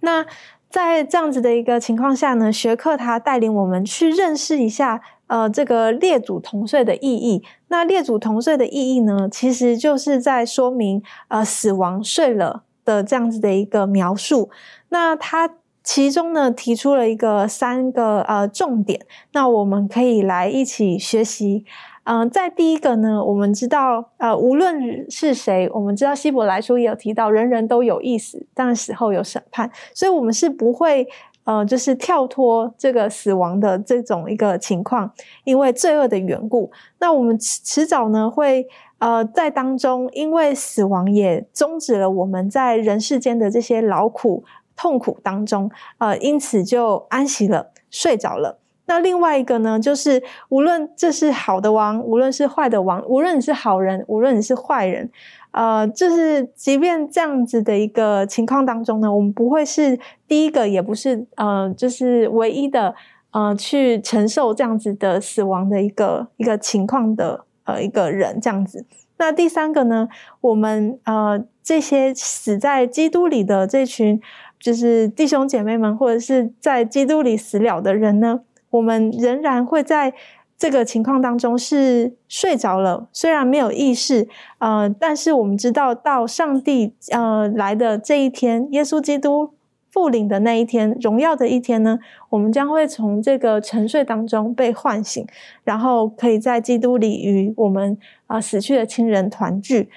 [0.00, 0.26] 那
[0.68, 5.00] 在这样子的一个情况下呢，学克他带领我们去认识一下。
[5.32, 14.50] 呃，这个列祖同岁的意义，那列祖同岁的意义呢，其实就是在说明呃死亡睡了的这样子的一个描述。
[14.90, 15.48] 那它
[15.82, 21.64] 其中呢提出了一个三个呃重点，那我们可以来一起学习。
[22.04, 31.08] 嗯，在第一个呢，我们知道呃无论是谁，我们知道希伯来书也有提到，人人都有意思，但死后有审判，所以我们是不会。
[31.44, 35.12] 呃，就是跳脱这个死亡的这种一个情况，
[35.44, 38.66] 因为罪恶的缘故，那我们迟迟早呢会
[38.98, 44.44] 呃在当中，因为死亡也终止了我们在人世间的这些劳苦
[44.76, 48.58] 痛苦当中，呃，因此就安息了，睡着了。
[48.86, 55.10] 那另外一个呢，就是无论这是好的王，无论是坏的王，无论你是好人，无论你是坏人。
[55.52, 62.94] 呃，就是即便这样子的一个情况当中呢，我们不会是第一个，也不是呃，就是唯一的
[63.32, 68.86] 呃，去承受这样子的死亡的一个一个情况的呃一个人这样子。
[69.18, 70.08] 那第三个呢，
[70.40, 74.20] 我们呃这些死在基督里的这群
[74.58, 78.40] 就是弟兄姐妹们，或者是在基督里死了的人呢，
[78.70, 80.14] 我们仍然会在。
[80.62, 89.54] 这个情况当中是睡着了，虽然没有意识，呃，但是我们知道到上帝呃来的这一天，耶稣基督
[89.90, 91.98] 复临的那一天，荣耀的一天呢，
[92.30, 95.26] 我们将会从这个沉睡当中被唤醒，
[95.64, 97.98] 然后可以在基督里与我们
[98.28, 99.90] 啊死去的亲人团聚。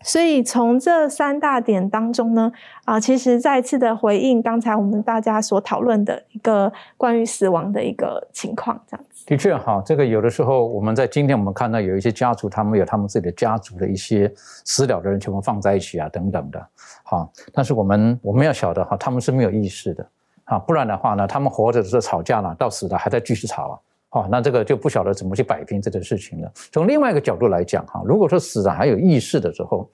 [0.00, 2.50] 所以从这三大点当中呢，
[2.86, 9.04] 啊，其实再次的回应刚才我们大家所讨论的一个关于死亡的一个情况，这样。
[9.26, 16.68] 的确哈，这个有的时候我们在今天我们看到有一些家族，他们有他们自己的家族的一些死了的人全部放在一起啊，等等的，
[17.04, 20.06] 哈，但是我们我们要晓得哈，他们是没有意识的，
[20.44, 23.78] 啊，不然的话呢，他们活着的时候吵架了，到死了还在继续吵啊。
[24.10, 26.52] 哦，那这个就不晓得怎么去摆平这件事情了。
[26.70, 29.90] 从另外一个角度来讲，哈，如果说死了还有意识的时候，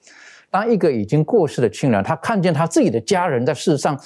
[0.51, 3.99] 当一个已经过世的亲人，他看见他自己的家人在世上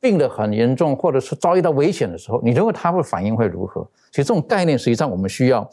[0.00, 3.86] 病得很严重，或者是遭遇到危险的时候，你认为他会反应会如何？
[4.10, 5.70] 其实这种概念实际上我们需要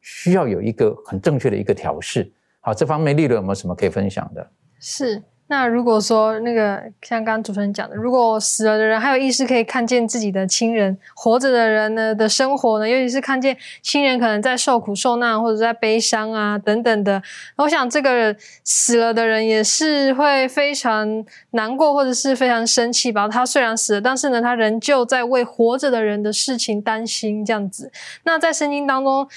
[0.00, 2.30] 需要有一个很正确的一个调试。
[2.60, 4.50] 好，这方面利润有没有什么可以分享的？
[4.78, 5.22] 是。
[5.50, 17.20] 那如果说那个像刚刚主持人讲的，如果死了的人还有意识可以看见自己的亲人，活着的人呢的生活呢，尤其是看见亲人可能在受苦受难或者在悲伤啊等等的，
[17.56, 23.26] 我想这个死了的人也是会非常难过或者是非常生气吧。
[23.26, 27.90] 他虽然死了，但是呢，他仍旧在为活着的人的事情担心这样子。
[28.22, 29.28] 那在圣经当中。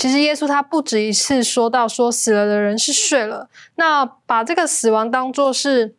[0.00, 5.94] 其实耶稣他不止一次说到说死了的人是睡了，那把这个死亡当做是。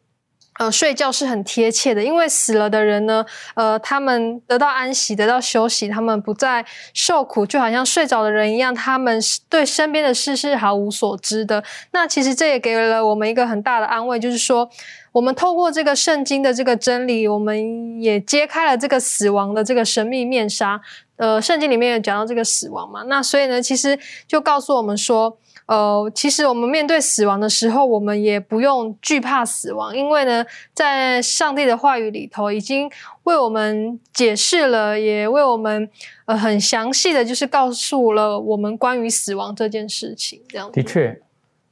[0.60, 3.26] 呃，睡觉是很贴切的，因为死了的人呢，
[3.56, 11.64] 呃，他们得到安息，得到休息，他们不再受苦，就好像睡着的人一样，他们对身边的事是毫无所知的。
[11.94, 14.70] 那其实这也给了我们一个很大的安慰，就是说，
[15.12, 20.82] 我们透过这个圣经的这个真理，我们也揭开了这个死亡的这个神秘面纱。
[21.18, 23.98] 呃，圣经里面有讲到这个死亡嘛，那所以呢，其实
[24.28, 25.38] 就告诉我们说。
[25.68, 32.92] 呃，其实我们面对死亡的时候，我们也不用惧怕死亡，因为呢，在上帝的话语里头，已经
[33.24, 35.90] 为我们解释了，也为我们
[36.26, 40.42] 呃很详细的就是告诉了我们关于死亡这件事情。
[40.50, 41.22] 这样的确，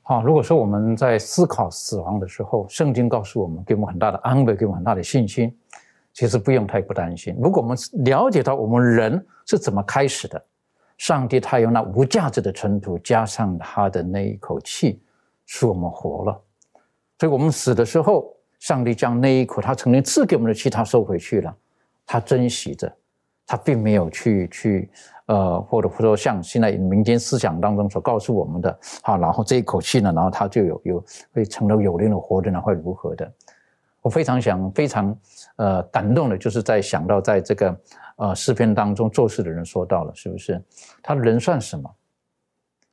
[0.10, 5.55] 好，如果说我们在思考死亡的时候，圣经告诉我们，给我们很大的安慰，给我们很大的信心，
[6.14, 7.38] 其实不用太不担心。
[7.39, 10.43] 如果我们了解到我们人是怎么开始的。
[10.97, 14.99] 上帝他用那无价值的尘土，加上他的那一口气，
[15.45, 16.41] 使我们活了。
[17.20, 21.55] 所以，我们死的时候，上帝将那一口他曾经赐给我们的气，他收回去了。
[22.07, 22.91] 他珍惜着，
[23.49, 24.91] 他并没有去去
[25.25, 33.33] 呃，或者说像现在民间思想当中所告诉我们的，好，然后这一口气呢，然后他就有有会成了有灵的活着呢，会如何的？
[34.01, 35.17] 我非常想，非常
[35.55, 37.75] 呃感动的，就是在想到在这个。
[38.21, 40.61] 呃，诗篇当中做事的人说到了，是不是？
[41.01, 41.89] 他人算什么？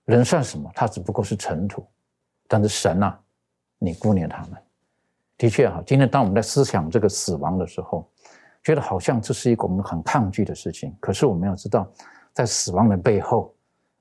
[0.04, 0.70] 人算什么？
[0.72, 1.84] 他只不过是尘土。
[2.46, 3.12] 但是神呐，
[3.76, 4.52] 你顾念他们。
[5.36, 8.08] 的确哈，今天当我们在思想这个死亡的时候，
[8.66, 10.92] 觉得好像这是一个我们很抗拒的事情。
[10.98, 11.88] 可是我们要知道，
[12.32, 13.54] 在死亡的背后，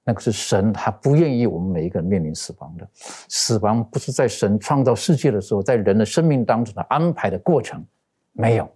[0.03, 2.89] 那个是神，他不愿意我们每一个人面临死亡的。
[3.29, 7.85] 死亡不是在神创造世界的时候，在人的生命当中的安排的过程，
[8.31, 8.67] 没有。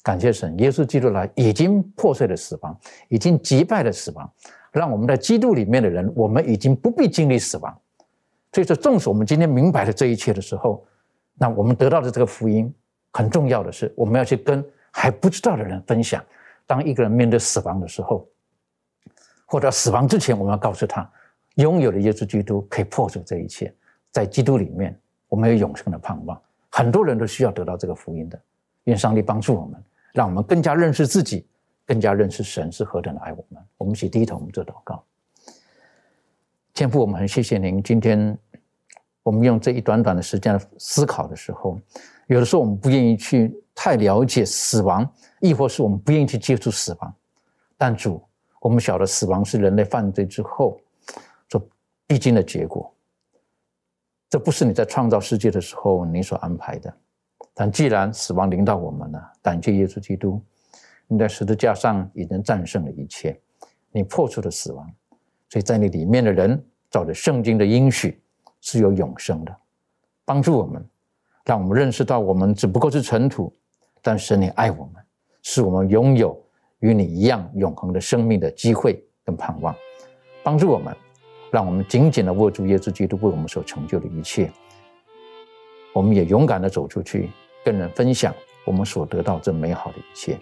[0.00, 4.32] 感谢神，耶稣基督来已经破碎了死亡，已经击败了死亡，
[4.70, 7.76] 让我们在基督里面的人，我们已经不必经历死亡。
[8.52, 10.86] 所以说，纵使我们今天明白了这一切的时候，
[11.34, 12.72] 那我们得到的这个福音，
[13.12, 14.64] 很重要的是，我们要去跟
[14.98, 16.24] 还不知道的人分享。
[16.66, 18.26] 当一个人面对死亡的时候，
[19.44, 21.08] 或者死亡之前，我们要告诉他，
[21.56, 23.72] 拥有了耶稣基督可以破除这一切，
[24.10, 26.40] 在基督里面，我们有永生的盼望。
[26.70, 28.40] 很多人都需要得到这个福音的，
[28.84, 29.80] 愿上帝帮助我们。
[30.12, 31.46] 让我们更加认识自己，
[31.84, 33.62] 更加认识神是何等的爱我们。
[33.76, 35.04] 我们一起低头，我们做祷告。
[36.72, 37.82] 天父，我们很谢谢您。
[37.82, 38.36] 今天
[39.22, 41.78] 我们用这一短短的时间思考的时候，
[42.28, 45.08] 有的时候我们不愿意去太了解死亡，
[45.40, 47.14] 亦或是我们不愿意去接触死亡。
[47.76, 48.20] 但主，
[48.58, 50.80] 我们晓得死亡是人类犯罪之后
[51.48, 51.68] 所
[52.06, 52.92] 必经的结果。
[54.30, 56.92] 这不是你在创造世界的时候你所安排的。
[57.54, 60.42] 但既然死亡临到我们了，感谢耶稣基督，
[61.06, 63.38] 你在十字架上已经战胜了一切，
[63.92, 64.90] 你破除了死亡，
[65.48, 68.20] 所以在你里面的人，照着圣经的应许
[68.62, 69.56] 是有永生的。
[70.24, 70.84] 帮助我们，
[71.44, 73.54] 让我们认识到我们只不过是尘土，
[74.06, 75.04] 但是你爱我们，
[75.42, 76.40] 使我们拥有
[76.78, 79.74] 与你一样永恒的生命的机会跟盼望。
[80.44, 80.96] 帮助我们，
[81.50, 84.48] 让我们紧紧的握住耶稣基督为我们所成就的一切，
[85.92, 87.28] 我们也勇敢的走出去。
[87.64, 88.32] 跟人分享
[88.64, 90.38] 我们所得到这美好的一切。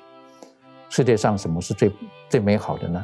[0.91, 1.91] 世界上什么是最
[2.29, 3.03] 最美好的呢？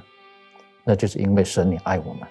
[0.84, 2.28] 那就是因为神你爱我们，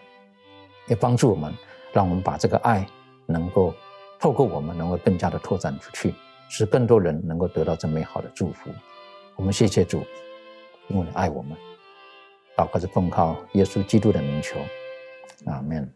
[0.85, 1.51] 也帮助我们，
[1.91, 2.85] 让我们把这个爱
[3.25, 3.73] 能够
[4.19, 6.13] 透过我们，能够更加的拓展出去，
[6.49, 8.69] 使更多人能够得到这美好的祝福。
[9.37, 10.03] 我们谢谢主，
[10.89, 11.55] 因为你爱我们。
[12.57, 14.59] 祷告是奉靠耶稣基督的名求，
[15.45, 15.89] 阿门。